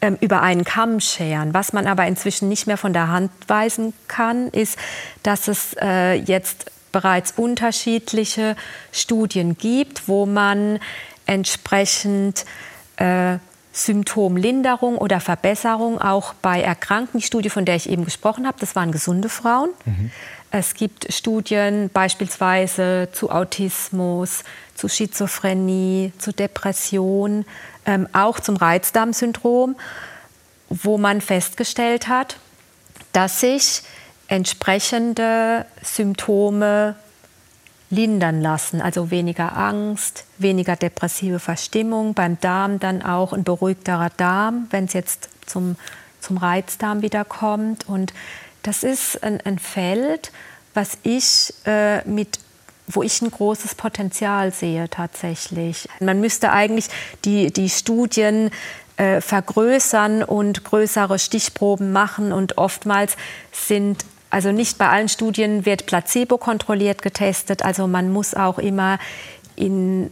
ähm, 0.00 0.16
über 0.20 0.42
einen 0.42 0.64
Kamm 0.64 1.00
scheren. 1.00 1.54
Was 1.54 1.72
man 1.72 1.86
aber 1.86 2.06
inzwischen 2.06 2.48
nicht 2.48 2.66
mehr 2.66 2.76
von 2.76 2.92
der 2.92 3.08
Hand 3.08 3.30
weisen 3.48 3.94
kann, 4.06 4.48
ist, 4.48 4.78
dass 5.22 5.48
es 5.48 5.74
äh, 5.80 6.14
jetzt 6.14 6.70
bereits 6.92 7.32
unterschiedliche 7.36 8.54
Studien 8.92 9.58
gibt, 9.58 10.06
wo 10.06 10.26
man 10.26 10.78
entsprechend 11.26 12.44
äh, 12.96 13.38
Symptomlinderung 13.72 14.96
oder 14.96 15.18
Verbesserung 15.18 16.00
auch 16.00 16.34
bei 16.34 16.62
Erkrankten. 16.62 17.18
Die 17.18 17.26
Studie, 17.26 17.50
von 17.50 17.64
der 17.64 17.74
ich 17.74 17.88
eben 17.90 18.04
gesprochen 18.04 18.46
habe, 18.46 18.56
das 18.60 18.76
waren 18.76 18.92
gesunde 18.92 19.28
Frauen. 19.28 19.70
Mhm. 19.84 20.10
Es 20.56 20.74
gibt 20.74 21.12
Studien 21.12 21.90
beispielsweise 21.92 23.08
zu 23.10 23.28
Autismus, 23.28 24.44
zu 24.76 24.88
Schizophrenie, 24.88 26.12
zu 26.18 26.32
Depression, 26.32 27.44
ähm, 27.86 28.06
auch 28.12 28.38
zum 28.38 28.54
Reizdarmsyndrom, 28.54 29.74
wo 30.68 30.96
man 30.96 31.20
festgestellt 31.20 32.06
hat, 32.06 32.36
dass 33.10 33.40
sich 33.40 33.82
entsprechende 34.28 35.66
Symptome 35.82 36.94
lindern 37.90 38.40
lassen, 38.40 38.80
also 38.80 39.10
weniger 39.10 39.56
Angst, 39.56 40.24
weniger 40.38 40.76
depressive 40.76 41.40
Verstimmung, 41.40 42.14
beim 42.14 42.38
Darm 42.40 42.78
dann 42.78 43.02
auch 43.02 43.32
ein 43.32 43.42
beruhigterer 43.42 44.10
Darm, 44.16 44.68
wenn 44.70 44.84
es 44.84 44.92
jetzt 44.92 45.30
zum, 45.46 45.74
zum 46.20 46.36
Reizdarm 46.36 47.02
wieder 47.02 47.24
kommt. 47.24 47.88
Und 47.88 48.12
das 48.64 48.82
ist 48.82 49.22
ein, 49.22 49.40
ein 49.44 49.60
Feld, 49.60 50.32
was 50.74 50.98
ich 51.04 51.54
äh, 51.66 52.02
mit 52.08 52.40
wo 52.86 53.02
ich 53.02 53.22
ein 53.22 53.30
großes 53.30 53.76
Potenzial 53.76 54.52
sehe 54.52 54.90
tatsächlich. 54.90 55.88
Man 56.00 56.20
müsste 56.20 56.52
eigentlich 56.52 56.88
die, 57.24 57.50
die 57.50 57.70
Studien 57.70 58.50
äh, 58.98 59.22
vergrößern 59.22 60.22
und 60.22 60.64
größere 60.64 61.18
Stichproben 61.18 61.92
machen 61.92 62.32
und 62.32 62.58
oftmals 62.58 63.16
sind 63.52 64.04
also 64.34 64.50
nicht 64.50 64.78
bei 64.78 64.88
allen 64.88 65.08
Studien 65.08 65.64
wird 65.64 65.86
Placebo 65.86 66.38
kontrolliert 66.38 67.02
getestet. 67.02 67.64
Also 67.64 67.86
man 67.86 68.12
muss 68.12 68.34
auch 68.34 68.58
immer 68.58 68.98
in, 69.54 70.10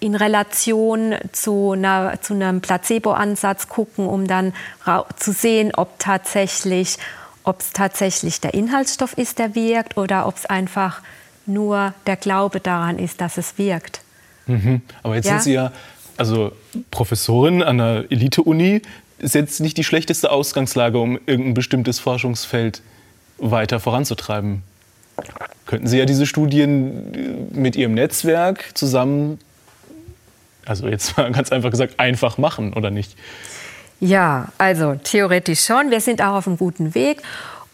in 0.00 0.14
Relation 0.14 1.14
zu, 1.32 1.72
einer, 1.72 2.20
zu 2.20 2.34
einem 2.34 2.60
Placebo-Ansatz 2.60 3.68
gucken, 3.68 4.06
um 4.06 4.26
dann 4.26 4.52
zu 5.16 5.32
sehen, 5.32 5.72
ob 5.74 5.98
tatsächlich, 5.98 6.98
ob 7.44 7.60
es 7.60 7.72
tatsächlich 7.72 8.40
der 8.40 8.54
Inhaltsstoff 8.54 9.16
ist, 9.16 9.38
der 9.38 9.54
wirkt, 9.54 9.96
oder 9.96 10.26
ob 10.26 10.36
es 10.36 10.46
einfach 10.46 11.02
nur 11.46 11.94
der 12.06 12.16
Glaube 12.16 12.60
daran 12.60 12.98
ist, 12.98 13.20
dass 13.20 13.36
es 13.36 13.58
wirkt. 13.58 14.00
Mhm. 14.46 14.80
Aber 15.02 15.14
jetzt 15.14 15.26
ja? 15.26 15.32
sind 15.32 15.42
Sie 15.42 15.52
ja 15.52 15.72
also 16.16 16.52
Professorin 16.90 17.62
an 17.62 17.80
einer 17.80 18.04
Elite-Uni. 18.10 18.82
Ist 19.18 19.34
jetzt 19.34 19.60
nicht 19.60 19.76
die 19.76 19.84
schlechteste 19.84 20.30
Ausgangslage, 20.30 20.98
um 20.98 21.18
irgendein 21.26 21.54
bestimmtes 21.54 21.98
Forschungsfeld 21.98 22.82
weiter 23.38 23.80
voranzutreiben. 23.80 24.62
Könnten 25.66 25.86
Sie 25.86 25.98
ja 25.98 26.04
diese 26.04 26.26
Studien 26.26 27.48
mit 27.52 27.76
Ihrem 27.76 27.94
Netzwerk 27.94 28.70
zusammen, 28.74 29.38
also 30.64 30.88
jetzt 30.88 31.16
mal 31.16 31.30
ganz 31.32 31.52
einfach 31.52 31.70
gesagt, 31.70 32.00
einfach 32.00 32.38
machen, 32.38 32.72
oder 32.72 32.90
nicht? 32.90 33.16
Ja, 34.00 34.48
also 34.58 34.96
theoretisch 35.02 35.64
schon. 35.64 35.90
Wir 35.90 36.00
sind 36.00 36.22
auch 36.22 36.34
auf 36.34 36.46
einem 36.46 36.58
guten 36.58 36.94
Weg. 36.94 37.22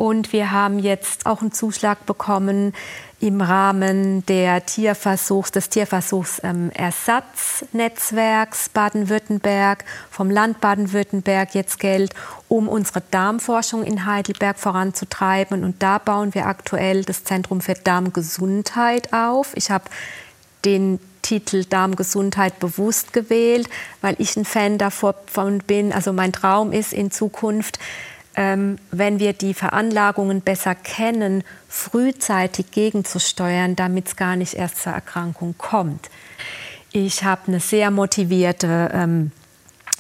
Und 0.01 0.33
wir 0.33 0.51
haben 0.51 0.79
jetzt 0.79 1.27
auch 1.27 1.43
einen 1.43 1.53
Zuschlag 1.53 2.07
bekommen 2.07 2.73
im 3.21 3.43
Rahmen 3.43 4.25
der 4.25 4.65
Tierversuchs, 4.65 5.51
des 5.51 5.69
Tierversuchsersatznetzwerks 5.69 8.67
ähm, 8.67 8.71
Baden-Württemberg, 8.73 9.85
vom 10.11 10.31
Land 10.31 10.63
Baden-Württemberg 10.63 11.55
jetzt 11.55 11.79
Geld, 11.81 12.15
um 12.49 12.67
unsere 12.67 13.03
Darmforschung 13.11 13.85
in 13.85 14.07
Heidelberg 14.07 14.59
voranzutreiben. 14.59 15.65
Und 15.65 15.83
da 15.83 15.99
bauen 15.99 16.35
wir 16.35 16.47
aktuell 16.47 17.05
das 17.05 17.25
Zentrum 17.25 17.61
für 17.61 17.75
Darmgesundheit 17.75 19.13
auf. 19.13 19.55
Ich 19.55 19.71
habe 19.71 19.85
den 20.65 20.99
Titel 21.23 21.65
Darmgesundheit 21.65 22.59
bewusst 22.59 23.13
gewählt, 23.13 23.69
weil 24.01 24.17
ich 24.19 24.37
ein 24.37 24.45
Fan 24.45 24.79
davon 24.79 25.59
bin. 25.67 25.93
Also 25.93 26.13
mein 26.13 26.33
Traum 26.33 26.73
ist 26.73 26.93
in 26.93 27.11
Zukunft, 27.11 27.79
ähm, 28.37 28.79
wenn 28.91 29.19
wir 29.19 29.33
die 29.33 29.55
Veranlagungen 29.55 30.41
besser 30.41 30.75
kennen, 30.75 31.43
frühzeitig 31.69 32.71
gegenzusteuern, 32.71 33.77
damit 33.77 34.09
es 34.09 34.17
gar 34.17 34.37
nicht 34.37 34.55
erst 34.55 34.83
zur 34.83 34.93
Erkrankung 34.93 35.55
kommt. 35.59 36.09
Ich 36.93 37.25
habe 37.25 37.43
eine 37.49 37.61
sehr 37.61 37.91
motivierte 37.91 38.91
ähm, 38.93 39.33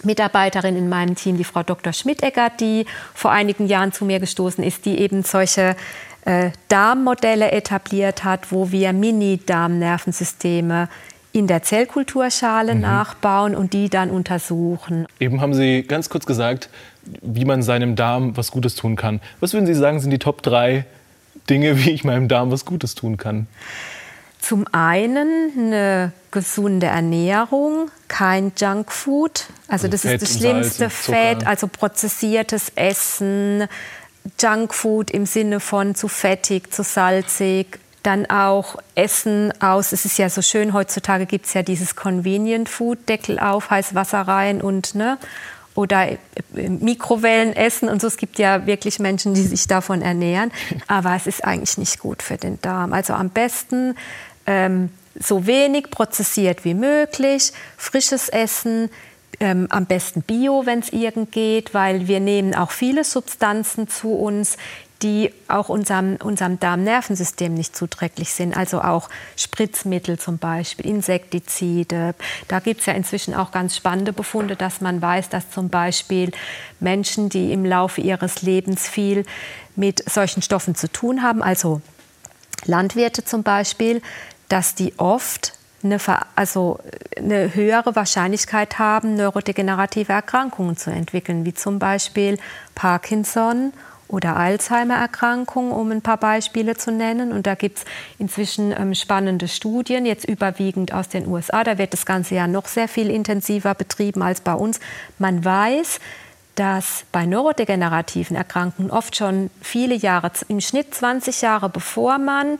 Mitarbeiterin 0.02 0.76
in 0.76 0.88
meinem 0.88 1.14
Team, 1.14 1.36
die 1.36 1.44
Frau 1.44 1.62
Dr. 1.62 1.92
Schmidegger, 1.92 2.50
die 2.50 2.86
vor 3.14 3.30
einigen 3.30 3.66
Jahren 3.66 3.92
zu 3.92 4.04
mir 4.04 4.18
gestoßen 4.18 4.64
ist, 4.64 4.86
die 4.86 4.98
eben 4.98 5.22
solche 5.22 5.76
äh, 6.24 6.50
Darmmodelle 6.68 7.52
etabliert 7.52 8.24
hat, 8.24 8.50
wo 8.52 8.70
wir 8.72 8.92
Mini-Darmnervensysteme 8.92 10.88
in 11.32 11.46
der 11.46 11.62
Zellkulturschale 11.62 12.74
mhm. 12.74 12.80
nachbauen 12.80 13.54
und 13.54 13.72
die 13.72 13.88
dann 13.88 14.10
untersuchen. 14.10 15.06
Eben 15.18 15.40
haben 15.40 15.54
Sie 15.54 15.82
ganz 15.82 16.08
kurz 16.08 16.26
gesagt, 16.26 16.68
wie 17.22 17.44
man 17.44 17.62
seinem 17.62 17.96
Darm 17.96 18.36
was 18.36 18.50
Gutes 18.50 18.74
tun 18.74 18.96
kann. 18.96 19.20
Was 19.40 19.52
würden 19.52 19.66
Sie 19.66 19.74
sagen, 19.74 20.00
sind 20.00 20.10
die 20.10 20.18
Top 20.18 20.42
3 20.42 20.84
Dinge, 21.48 21.78
wie 21.84 21.90
ich 21.90 22.04
meinem 22.04 22.28
Darm 22.28 22.50
was 22.50 22.64
Gutes 22.64 22.94
tun 22.94 23.16
kann? 23.16 23.46
Zum 24.40 24.66
einen 24.72 25.52
eine 25.56 26.12
gesunde 26.30 26.86
Ernährung, 26.86 27.90
kein 28.08 28.52
Junkfood. 28.56 29.46
Also, 29.68 29.86
also 29.86 29.88
das 29.88 30.00
Fett 30.02 30.22
ist 30.22 30.34
das 30.34 30.38
schlimmste 30.38 30.90
Fett, 30.90 31.46
also 31.46 31.68
prozessiertes 31.68 32.72
Essen, 32.74 33.68
Junkfood 34.40 35.10
im 35.10 35.26
Sinne 35.26 35.60
von 35.60 35.94
zu 35.94 36.08
fettig, 36.08 36.72
zu 36.72 36.82
salzig. 36.82 37.78
Dann 38.02 38.26
auch 38.26 38.76
Essen 38.94 39.52
aus, 39.60 39.92
es 39.92 40.04
ist 40.04 40.16
ja 40.18 40.30
so 40.30 40.40
schön, 40.40 40.72
heutzutage 40.72 41.26
gibt 41.26 41.46
es 41.46 41.54
ja 41.54 41.62
dieses 41.62 41.96
Convenient 41.96 42.68
Food, 42.68 43.08
Deckel 43.08 43.38
auf, 43.38 43.70
heiß 43.70 43.94
Wasser 43.94 44.22
rein 44.22 44.62
und 44.62 44.94
ne, 44.94 45.18
oder 45.74 46.08
Mikrowellen 46.52 47.54
essen 47.54 47.88
und 47.88 48.00
so. 48.00 48.06
Es 48.06 48.16
gibt 48.16 48.38
ja 48.38 48.66
wirklich 48.66 48.98
Menschen, 48.98 49.34
die 49.34 49.42
sich 49.42 49.66
davon 49.66 50.02
ernähren, 50.02 50.50
aber 50.86 51.14
es 51.14 51.26
ist 51.26 51.44
eigentlich 51.44 51.78
nicht 51.78 51.98
gut 51.98 52.22
für 52.22 52.36
den 52.36 52.60
Darm. 52.60 52.92
Also 52.92 53.12
am 53.12 53.30
besten 53.30 53.96
ähm, 54.46 54.90
so 55.18 55.46
wenig 55.46 55.90
prozessiert 55.90 56.64
wie 56.64 56.74
möglich, 56.74 57.52
frisches 57.76 58.28
Essen, 58.28 58.90
ähm, 59.38 59.66
am 59.70 59.86
besten 59.86 60.22
Bio, 60.22 60.66
wenn 60.66 60.80
es 60.80 60.92
irgend 60.92 61.32
geht, 61.32 61.72
weil 61.72 62.08
wir 62.08 62.20
nehmen 62.20 62.54
auch 62.54 62.70
viele 62.70 63.04
Substanzen 63.04 63.88
zu 63.88 64.12
uns, 64.12 64.56
die 65.02 65.32
auch 65.48 65.68
unserem, 65.68 66.16
unserem 66.16 66.60
Darmnervensystem 66.60 67.54
nicht 67.54 67.74
zuträglich 67.74 68.32
sind. 68.32 68.56
Also 68.56 68.82
auch 68.82 69.08
Spritzmittel 69.36 70.18
zum 70.18 70.38
Beispiel, 70.38 70.86
Insektizide. 70.86 72.14
Da 72.48 72.60
gibt 72.60 72.80
es 72.80 72.86
ja 72.86 72.92
inzwischen 72.92 73.34
auch 73.34 73.50
ganz 73.50 73.76
spannende 73.76 74.12
Befunde, 74.12 74.56
dass 74.56 74.80
man 74.80 75.00
weiß, 75.00 75.28
dass 75.30 75.50
zum 75.50 75.68
Beispiel 75.68 76.32
Menschen, 76.80 77.28
die 77.28 77.52
im 77.52 77.64
Laufe 77.64 78.00
ihres 78.00 78.42
Lebens 78.42 78.88
viel 78.88 79.24
mit 79.76 80.08
solchen 80.10 80.42
Stoffen 80.42 80.74
zu 80.74 80.90
tun 80.90 81.22
haben, 81.22 81.42
also 81.42 81.80
Landwirte 82.66 83.24
zum 83.24 83.42
Beispiel, 83.42 84.02
dass 84.48 84.74
die 84.74 84.92
oft 84.98 85.54
eine, 85.82 85.98
also 86.36 86.78
eine 87.16 87.54
höhere 87.54 87.96
Wahrscheinlichkeit 87.96 88.78
haben, 88.78 89.14
neurodegenerative 89.14 90.12
Erkrankungen 90.12 90.76
zu 90.76 90.90
entwickeln, 90.90 91.44
wie 91.44 91.54
zum 91.54 91.78
Beispiel 91.78 92.38
Parkinson 92.74 93.72
oder 94.10 94.36
Alzheimer-Erkrankung, 94.36 95.72
um 95.72 95.90
ein 95.90 96.02
paar 96.02 96.16
Beispiele 96.16 96.76
zu 96.76 96.92
nennen. 96.92 97.32
Und 97.32 97.46
da 97.46 97.54
gibt 97.54 97.78
es 97.78 97.84
inzwischen 98.18 98.72
ähm, 98.72 98.94
spannende 98.94 99.48
Studien, 99.48 100.04
jetzt 100.04 100.24
überwiegend 100.28 100.92
aus 100.92 101.08
den 101.08 101.26
USA. 101.26 101.64
Da 101.64 101.78
wird 101.78 101.92
das 101.92 102.06
ganze 102.06 102.34
Jahr 102.34 102.48
noch 102.48 102.66
sehr 102.66 102.88
viel 102.88 103.10
intensiver 103.10 103.74
betrieben 103.74 104.22
als 104.22 104.40
bei 104.40 104.54
uns. 104.54 104.80
Man 105.18 105.44
weiß, 105.44 106.00
dass 106.56 107.04
bei 107.12 107.26
neurodegenerativen 107.26 108.36
Erkrankungen 108.36 108.90
oft 108.90 109.16
schon 109.16 109.50
viele 109.62 109.94
Jahre, 109.94 110.30
im 110.48 110.60
Schnitt 110.60 110.94
20 110.94 111.40
Jahre 111.42 111.68
bevor 111.68 112.18
man 112.18 112.58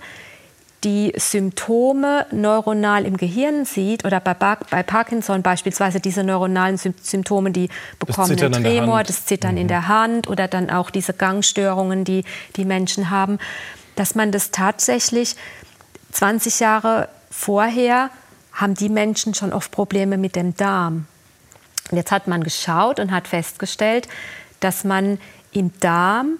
die 0.84 1.12
Symptome 1.16 2.26
neuronal 2.30 3.04
im 3.04 3.16
Gehirn 3.16 3.64
sieht 3.64 4.04
oder 4.04 4.18
bei, 4.20 4.34
bei 4.34 4.82
Parkinson 4.82 5.42
beispielsweise 5.42 6.00
diese 6.00 6.24
neuronalen 6.24 6.78
Symptome, 6.78 7.50
die 7.50 7.68
bekommen 7.98 8.38
einen 8.40 8.64
Tremor, 8.64 9.02
das 9.02 9.26
Zittern 9.26 9.52
mhm. 9.52 9.60
in 9.60 9.68
der 9.68 9.88
Hand 9.88 10.28
oder 10.28 10.48
dann 10.48 10.70
auch 10.70 10.90
diese 10.90 11.12
Gangstörungen, 11.12 12.04
die 12.04 12.24
die 12.56 12.64
Menschen 12.64 13.10
haben, 13.10 13.38
dass 13.96 14.14
man 14.14 14.32
das 14.32 14.50
tatsächlich 14.50 15.36
20 16.12 16.60
Jahre 16.60 17.08
vorher 17.30 18.10
haben 18.52 18.74
die 18.74 18.88
Menschen 18.88 19.34
schon 19.34 19.52
oft 19.52 19.70
Probleme 19.70 20.16
mit 20.18 20.34
dem 20.34 20.56
Darm. 20.56 21.06
Und 21.90 21.96
jetzt 21.96 22.10
hat 22.10 22.26
man 22.26 22.42
geschaut 22.42 23.00
und 23.00 23.10
hat 23.10 23.28
festgestellt, 23.28 24.08
dass 24.60 24.84
man 24.84 25.18
im 25.52 25.72
Darm 25.80 26.38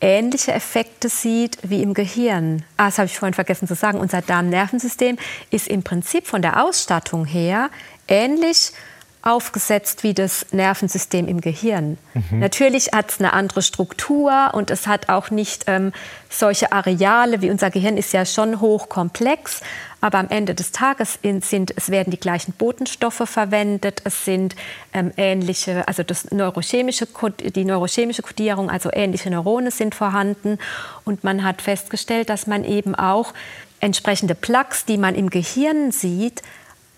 ähnliche 0.00 0.52
Effekte 0.52 1.08
sieht 1.08 1.58
wie 1.62 1.82
im 1.82 1.94
Gehirn. 1.94 2.64
Ah, 2.76 2.86
das 2.86 2.98
habe 2.98 3.06
ich 3.06 3.18
vorhin 3.18 3.34
vergessen 3.34 3.68
zu 3.68 3.74
sagen. 3.74 3.98
Unser 3.98 4.22
Darmnervensystem 4.22 5.16
ist 5.50 5.68
im 5.68 5.82
Prinzip 5.82 6.26
von 6.26 6.42
der 6.42 6.64
Ausstattung 6.64 7.24
her 7.24 7.70
ähnlich 8.08 8.72
aufgesetzt 9.22 10.02
wie 10.02 10.14
das 10.14 10.46
Nervensystem 10.52 11.28
im 11.28 11.40
Gehirn. 11.40 11.98
Mhm. 12.14 12.38
Natürlich 12.38 12.92
hat 12.92 13.10
es 13.10 13.18
eine 13.18 13.32
andere 13.32 13.62
Struktur 13.62 14.50
und 14.54 14.70
es 14.70 14.86
hat 14.86 15.08
auch 15.08 15.30
nicht 15.30 15.64
ähm, 15.66 15.92
solche 16.30 16.72
Areale, 16.72 17.42
wie 17.42 17.50
unser 17.50 17.70
Gehirn 17.70 17.96
ist 17.96 18.12
ja 18.12 18.24
schon 18.24 18.60
hochkomplex, 18.60 19.60
aber 20.00 20.18
am 20.18 20.28
Ende 20.30 20.54
des 20.54 20.72
Tages 20.72 21.18
sind, 21.22 21.74
es 21.76 21.90
werden 21.90 22.10
die 22.10 22.20
gleichen 22.20 22.52
Botenstoffe 22.52 23.22
verwendet, 23.26 24.00
es 24.04 24.24
sind 24.24 24.56
ähm, 24.94 25.12
ähnliche, 25.18 25.86
also 25.86 26.02
das 26.02 26.30
neurochemische, 26.30 27.06
die 27.54 27.64
neurochemische 27.64 28.22
Kodierung, 28.22 28.70
also 28.70 28.90
ähnliche 28.92 29.30
Neurone 29.30 29.70
sind 29.70 29.94
vorhanden 29.94 30.58
und 31.04 31.24
man 31.24 31.44
hat 31.44 31.60
festgestellt, 31.60 32.30
dass 32.30 32.46
man 32.46 32.64
eben 32.64 32.94
auch 32.94 33.34
entsprechende 33.80 34.34
Plaques, 34.34 34.84
die 34.84 34.98
man 34.98 35.14
im 35.14 35.28
Gehirn 35.28 35.90
sieht, 35.90 36.42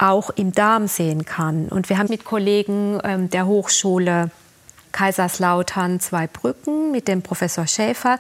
auch 0.03 0.31
im 0.31 0.53
Darm 0.53 0.88
sehen 0.88 1.25
kann. 1.25 1.69
Und 1.69 1.88
wir 1.88 1.99
haben 1.99 2.09
mit 2.09 2.25
Kollegen 2.25 2.99
ähm, 3.05 3.31
der 3.31 3.47
Hochschule 3.47 4.31
Kaiserslautern 4.91 6.01
zwei 6.01 6.27
Brücken 6.27 6.91
mit 6.91 7.09
dem 7.09 7.23
Professor 7.23 7.67
Schäfer 7.67 8.19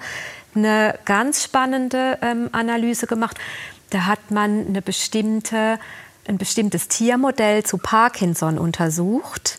eine 0.54 0.98
ganz 1.04 1.42
spannende 1.42 2.18
ähm, 2.22 2.48
Analyse 2.52 3.06
gemacht. 3.06 3.36
Da 3.90 4.06
hat 4.06 4.30
man 4.30 4.66
eine 4.66 4.80
bestimmte, 4.80 5.78
ein 6.26 6.38
bestimmtes 6.38 6.88
Tiermodell 6.88 7.64
zu 7.64 7.78
Parkinson 7.78 8.58
untersucht 8.58 9.58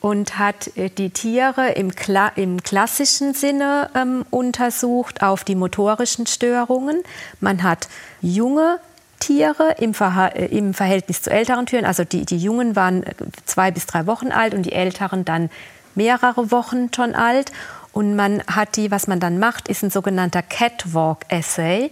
und 0.00 0.38
hat 0.38 0.76
äh, 0.76 0.88
die 0.88 1.10
Tiere 1.10 1.72
im, 1.72 1.94
Kla 1.94 2.28
im 2.36 2.62
klassischen 2.62 3.34
Sinne 3.34 3.90
ähm, 3.94 4.24
untersucht 4.30 5.22
auf 5.22 5.42
die 5.44 5.56
motorischen 5.56 6.26
Störungen. 6.26 7.02
Man 7.40 7.62
hat 7.62 7.88
junge 8.20 8.78
Tiere 9.24 9.76
im, 9.78 9.94
Verha 9.94 10.28
äh, 10.28 10.46
im 10.46 10.74
Verhältnis 10.74 11.22
zu 11.22 11.30
älteren 11.30 11.64
Tieren. 11.64 11.86
Also 11.86 12.04
die, 12.04 12.26
die 12.26 12.36
Jungen 12.36 12.76
waren 12.76 13.04
äh, 13.04 13.14
zwei 13.46 13.70
bis 13.70 13.86
drei 13.86 14.06
Wochen 14.06 14.30
alt 14.30 14.52
und 14.52 14.64
die 14.64 14.72
Älteren 14.72 15.24
dann 15.24 15.48
mehrere 15.94 16.50
Wochen 16.50 16.90
schon 16.94 17.14
alt. 17.14 17.50
Und 17.92 18.16
man 18.16 18.42
hat 18.46 18.76
die, 18.76 18.90
was 18.90 19.06
man 19.06 19.20
dann 19.20 19.38
macht, 19.38 19.68
ist 19.68 19.82
ein 19.82 19.88
sogenannter 19.88 20.42
Catwalk-Essay, 20.42 21.90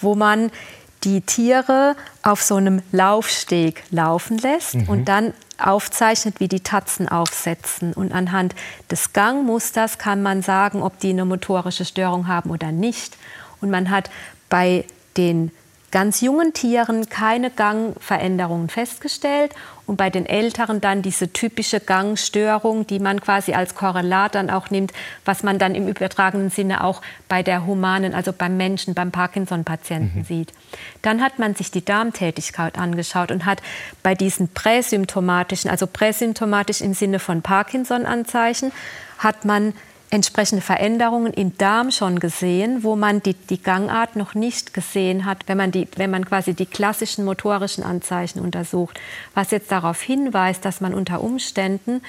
wo 0.00 0.14
man 0.14 0.50
die 1.04 1.20
Tiere 1.20 1.96
auf 2.22 2.42
so 2.42 2.56
einem 2.56 2.80
Laufsteg 2.92 3.82
laufen 3.90 4.38
lässt 4.38 4.76
mhm. 4.76 4.88
und 4.88 5.04
dann 5.06 5.34
aufzeichnet, 5.58 6.40
wie 6.40 6.48
die 6.48 6.60
Tatzen 6.60 7.08
aufsetzen. 7.08 7.92
Und 7.92 8.12
anhand 8.12 8.54
des 8.90 9.12
Gangmusters 9.12 9.98
kann 9.98 10.22
man 10.22 10.40
sagen, 10.40 10.82
ob 10.82 10.98
die 11.00 11.10
eine 11.10 11.26
motorische 11.26 11.84
Störung 11.84 12.26
haben 12.26 12.50
oder 12.50 12.72
nicht. 12.72 13.18
Und 13.60 13.68
man 13.70 13.90
hat 13.90 14.08
bei 14.48 14.84
den 15.18 15.50
ganz 15.90 16.20
jungen 16.20 16.52
Tieren 16.52 17.08
keine 17.08 17.50
Gangveränderungen 17.50 18.68
festgestellt 18.68 19.54
und 19.86 19.96
bei 19.96 20.08
den 20.08 20.24
Älteren 20.24 20.80
dann 20.80 21.02
diese 21.02 21.32
typische 21.32 21.80
Gangstörung, 21.80 22.86
die 22.86 23.00
man 23.00 23.20
quasi 23.20 23.54
als 23.54 23.74
Korrelat 23.74 24.36
dann 24.36 24.48
auch 24.48 24.70
nimmt, 24.70 24.92
was 25.24 25.42
man 25.42 25.58
dann 25.58 25.74
im 25.74 25.88
übertragenen 25.88 26.50
Sinne 26.50 26.84
auch 26.84 27.02
bei 27.28 27.42
der 27.42 27.66
humanen, 27.66 28.14
also 28.14 28.32
beim 28.32 28.56
Menschen, 28.56 28.94
beim 28.94 29.10
Parkinson-Patienten 29.10 30.20
mhm. 30.20 30.24
sieht. 30.24 30.52
Dann 31.02 31.20
hat 31.20 31.40
man 31.40 31.56
sich 31.56 31.72
die 31.72 31.84
Darmtätigkeit 31.84 32.78
angeschaut 32.78 33.32
und 33.32 33.44
hat 33.46 33.60
bei 34.04 34.14
diesen 34.14 34.48
präsymptomatischen, 34.48 35.70
also 35.70 35.88
präsymptomatisch 35.88 36.82
im 36.82 36.94
Sinne 36.94 37.18
von 37.18 37.42
Parkinson-Anzeichen, 37.42 38.70
hat 39.18 39.44
man 39.44 39.74
entsprechende 40.10 40.62
Veränderungen 40.62 41.32
im 41.32 41.56
Darm 41.56 41.90
schon 41.92 42.18
gesehen, 42.18 42.82
wo 42.82 42.96
man 42.96 43.22
die, 43.22 43.34
die 43.34 43.62
Gangart 43.62 44.16
noch 44.16 44.34
nicht 44.34 44.74
gesehen 44.74 45.24
hat, 45.24 45.44
wenn 45.46 45.56
man, 45.56 45.70
die, 45.70 45.86
wenn 45.96 46.10
man 46.10 46.24
quasi 46.24 46.52
die 46.52 46.66
klassischen 46.66 47.24
motorischen 47.24 47.84
Anzeichen 47.84 48.40
untersucht. 48.40 48.98
Was 49.34 49.52
jetzt 49.52 49.70
darauf 49.70 50.00
hinweist, 50.02 50.64
dass 50.64 50.80
man 50.80 50.94
unter 50.94 51.22
Umständen 51.22 52.02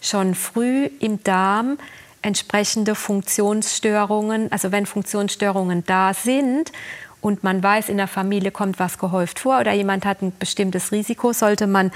schon 0.00 0.36
früh 0.36 0.88
im 1.00 1.22
Darm 1.24 1.78
entsprechende 2.22 2.94
Funktionsstörungen, 2.94 4.52
also 4.52 4.70
wenn 4.70 4.86
Funktionsstörungen 4.86 5.84
da 5.84 6.14
sind 6.14 6.70
und 7.20 7.42
man 7.42 7.62
weiß, 7.62 7.88
in 7.88 7.96
der 7.96 8.06
Familie 8.06 8.52
kommt 8.52 8.78
was 8.78 8.98
gehäuft 8.98 9.40
vor 9.40 9.60
oder 9.60 9.72
jemand 9.72 10.04
hat 10.04 10.22
ein 10.22 10.32
bestimmtes 10.38 10.92
Risiko, 10.92 11.32
sollte 11.32 11.66
man 11.66 11.90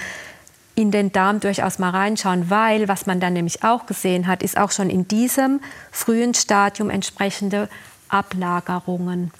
in 0.75 0.91
den 0.91 1.13
Darm 1.13 1.41
durchaus 1.41 1.79
mal 1.79 1.91
reinschauen, 1.91 2.49
weil 2.49 2.89
was 2.89 3.07
man 3.07 3.21
dann 3.21 3.35
nämlich 3.35 3.63
auch 3.63 3.87
gesehen 3.87 4.27
hat, 4.27 4.43
ist 4.43 4.57
auch 4.57 4.71
schon 4.71 4.89
in 4.89 5.07
diesem 5.07 5.61
frühen 5.91 6.35
Stadium 6.35 6.89
entsprechende 6.89 7.69
Ablagerungen. 8.09 9.33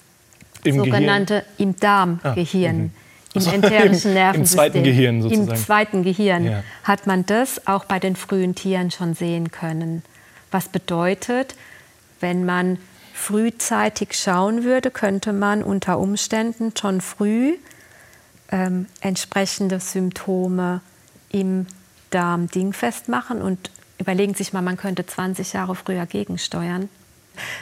Im 0.63 0.77
sogenannte 0.77 1.43
Gehirn? 1.57 1.57
im 1.57 1.75
Darmgehirn. 1.75 2.91
Ah, 2.93 3.39
mhm. 3.39 3.47
Im 3.47 3.47
enterischen 3.47 4.13
Nervensystem. 4.13 4.41
Im 4.41 4.45
zweiten 4.45 4.83
Gehirn 4.83 5.21
sozusagen. 5.23 5.49
Im 5.49 5.55
zweiten 5.57 6.03
Gehirn 6.03 6.45
ja. 6.45 6.63
hat 6.83 7.07
man 7.07 7.25
das 7.25 7.67
auch 7.67 7.85
bei 7.85 7.99
den 7.99 8.15
frühen 8.15 8.53
Tieren 8.53 8.91
schon 8.91 9.15
sehen 9.15 9.49
können. 9.51 10.03
Was 10.51 10.69
bedeutet, 10.69 11.55
wenn 12.19 12.45
man 12.45 12.77
frühzeitig 13.11 14.13
schauen 14.13 14.63
würde, 14.63 14.91
könnte 14.91 15.33
man 15.33 15.63
unter 15.63 15.97
Umständen 15.97 16.73
schon 16.79 17.01
früh 17.01 17.55
ähm, 18.51 18.85
entsprechende 19.01 19.79
Symptome 19.79 20.81
im 21.33 21.67
Darm 22.11 22.47
dingfest 22.47 23.09
machen 23.09 23.41
und 23.41 23.69
überlegen 23.97 24.35
sich 24.35 24.53
mal, 24.53 24.61
man 24.61 24.77
könnte 24.77 25.05
20 25.05 25.51
Jahre 25.53 25.75
früher 25.75 26.05
gegensteuern. 26.05 26.87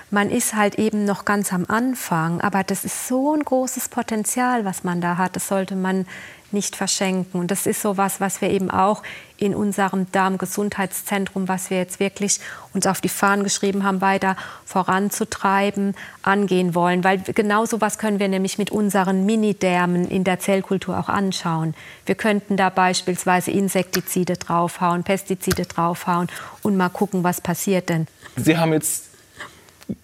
Man 0.10 0.30
ist 0.30 0.56
halt 0.56 0.76
eben 0.76 1.06
noch 1.06 1.26
ganz 1.26 1.54
am 1.54 1.66
Anfang, 1.68 2.42
aber 2.42 2.64
das 2.64 2.86
ist 2.86 3.08
so 3.08 3.34
ein 3.34 3.44
großes 3.44 3.90
Potenzial, 3.90 4.66
was 4.66 4.84
man 4.84 5.02
da 5.02 5.18
hat. 5.18 5.36
Das 5.36 5.48
sollte 5.48 5.76
man 5.76 6.06
nicht 6.54 6.76
verschenken. 6.76 7.40
Und 7.40 7.52
das 7.52 7.66
ist 7.66 7.82
so 7.82 7.98
was, 7.98 8.20
was 8.20 8.42
wir 8.42 8.50
eben 8.50 8.70
auch 8.70 9.04
in 9.38 9.56
unserem 9.56 10.12
Darmgesundheitszentrum, 10.12 11.48
was 11.48 11.70
wir 11.70 11.78
jetzt 11.78 12.00
wirklich 12.00 12.40
uns 12.74 12.86
auf 12.86 13.02
die 13.02 13.10
Fahnen 13.10 13.44
geschrieben 13.44 13.84
haben, 13.84 14.02
weiter 14.02 14.36
voranzutreiben, 14.66 15.96
angehen 16.22 16.76
wollen. 16.76 17.04
Weil 17.04 17.20
genau 17.20 17.66
so 17.66 17.82
was 17.82 17.98
können 17.98 18.20
wir 18.20 18.28
nämlich 18.28 18.58
mit 18.58 18.70
unseren 18.70 19.26
Minidärmen 19.26 20.08
in 20.08 20.24
der 20.24 20.40
Zellkultur 20.40 20.98
auch 20.98 21.10
anschauen. 21.10 21.74
Wir 22.06 22.16
könnten 22.16 22.58
da 22.58 22.70
beispielsweise 22.70 23.52
Insektizide 23.52 24.34
draufhauen, 24.38 25.04
Pestizide 25.04 25.66
draufhauen 25.66 26.28
und 26.62 26.78
mal 26.78 26.90
gucken, 26.90 27.24
was 27.24 27.42
passiert 27.42 27.90
denn. 27.90 28.08
Sie 28.36 28.58
haben 28.58 28.74
jetzt 28.74 29.11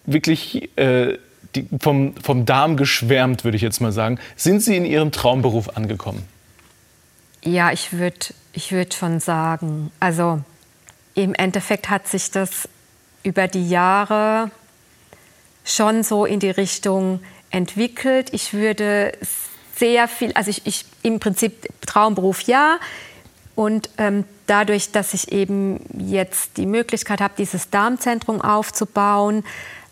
wirklich 0.06 0.70
äh, 0.76 1.18
die, 1.54 1.66
vom, 1.80 2.14
vom 2.16 2.44
Darm 2.46 2.76
geschwärmt, 2.76 3.44
würde 3.44 3.56
ich 3.56 3.62
jetzt 3.62 3.80
mal 3.80 3.92
sagen. 3.92 4.18
Sind 4.36 4.62
Sie 4.62 4.76
in 4.76 4.84
Ihrem 4.84 5.12
Traumberuf 5.12 5.76
angekommen? 5.76 6.24
Ja, 7.42 7.72
ich 7.72 7.92
würde 7.92 8.26
ich 8.52 8.72
würd 8.72 8.94
schon 8.94 9.20
sagen. 9.20 9.90
Also 10.00 10.40
im 11.14 11.34
Endeffekt 11.34 11.90
hat 11.90 12.08
sich 12.08 12.30
das 12.30 12.68
über 13.22 13.48
die 13.48 13.68
Jahre 13.68 14.50
schon 15.64 16.02
so 16.02 16.24
in 16.24 16.40
die 16.40 16.50
Richtung 16.50 17.20
entwickelt. 17.50 18.28
Ich 18.32 18.52
würde 18.52 19.12
sehr 19.76 20.08
viel, 20.08 20.32
also 20.32 20.50
ich, 20.50 20.66
ich 20.66 20.84
im 21.02 21.20
Prinzip 21.20 21.68
Traumberuf 21.86 22.42
ja. 22.42 22.78
Und 23.54 23.90
ähm, 23.98 24.24
dadurch, 24.46 24.92
dass 24.92 25.14
ich 25.14 25.32
eben 25.32 25.80
jetzt 25.98 26.56
die 26.56 26.66
Möglichkeit 26.66 27.20
habe, 27.20 27.34
dieses 27.36 27.70
Darmzentrum 27.70 28.40
aufzubauen, 28.40 29.44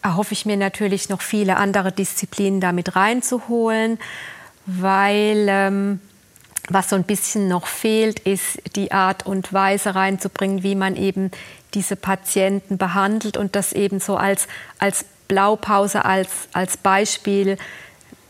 erhoffe 0.02 0.32
ich 0.32 0.46
mir 0.46 0.56
natürlich 0.56 1.09
noch 1.09 1.20
viele 1.20 1.56
andere 1.56 1.92
Disziplinen 1.92 2.61
damit 2.61 2.96
reinzuholen, 2.96 3.98
weil 4.66 5.46
ähm, 5.48 6.00
was 6.68 6.90
so 6.90 6.96
ein 6.96 7.04
bisschen 7.04 7.48
noch 7.48 7.66
fehlt, 7.66 8.20
ist 8.20 8.61
die 8.74 8.92
Art 8.92 9.26
und 9.26 9.52
Weise 9.52 9.94
reinzubringen, 9.94 10.62
wie 10.62 10.74
man 10.74 10.96
eben 10.96 11.30
diese 11.74 11.96
Patienten 11.96 12.78
behandelt 12.78 13.37
und 13.37 13.54
das 13.54 13.72
eben 13.72 14.00
so 14.00 14.16
als, 14.16 14.48
als 14.78 15.04
Blaupause, 15.28 16.04
als, 16.04 16.30
als 16.52 16.76
Beispiel 16.76 17.59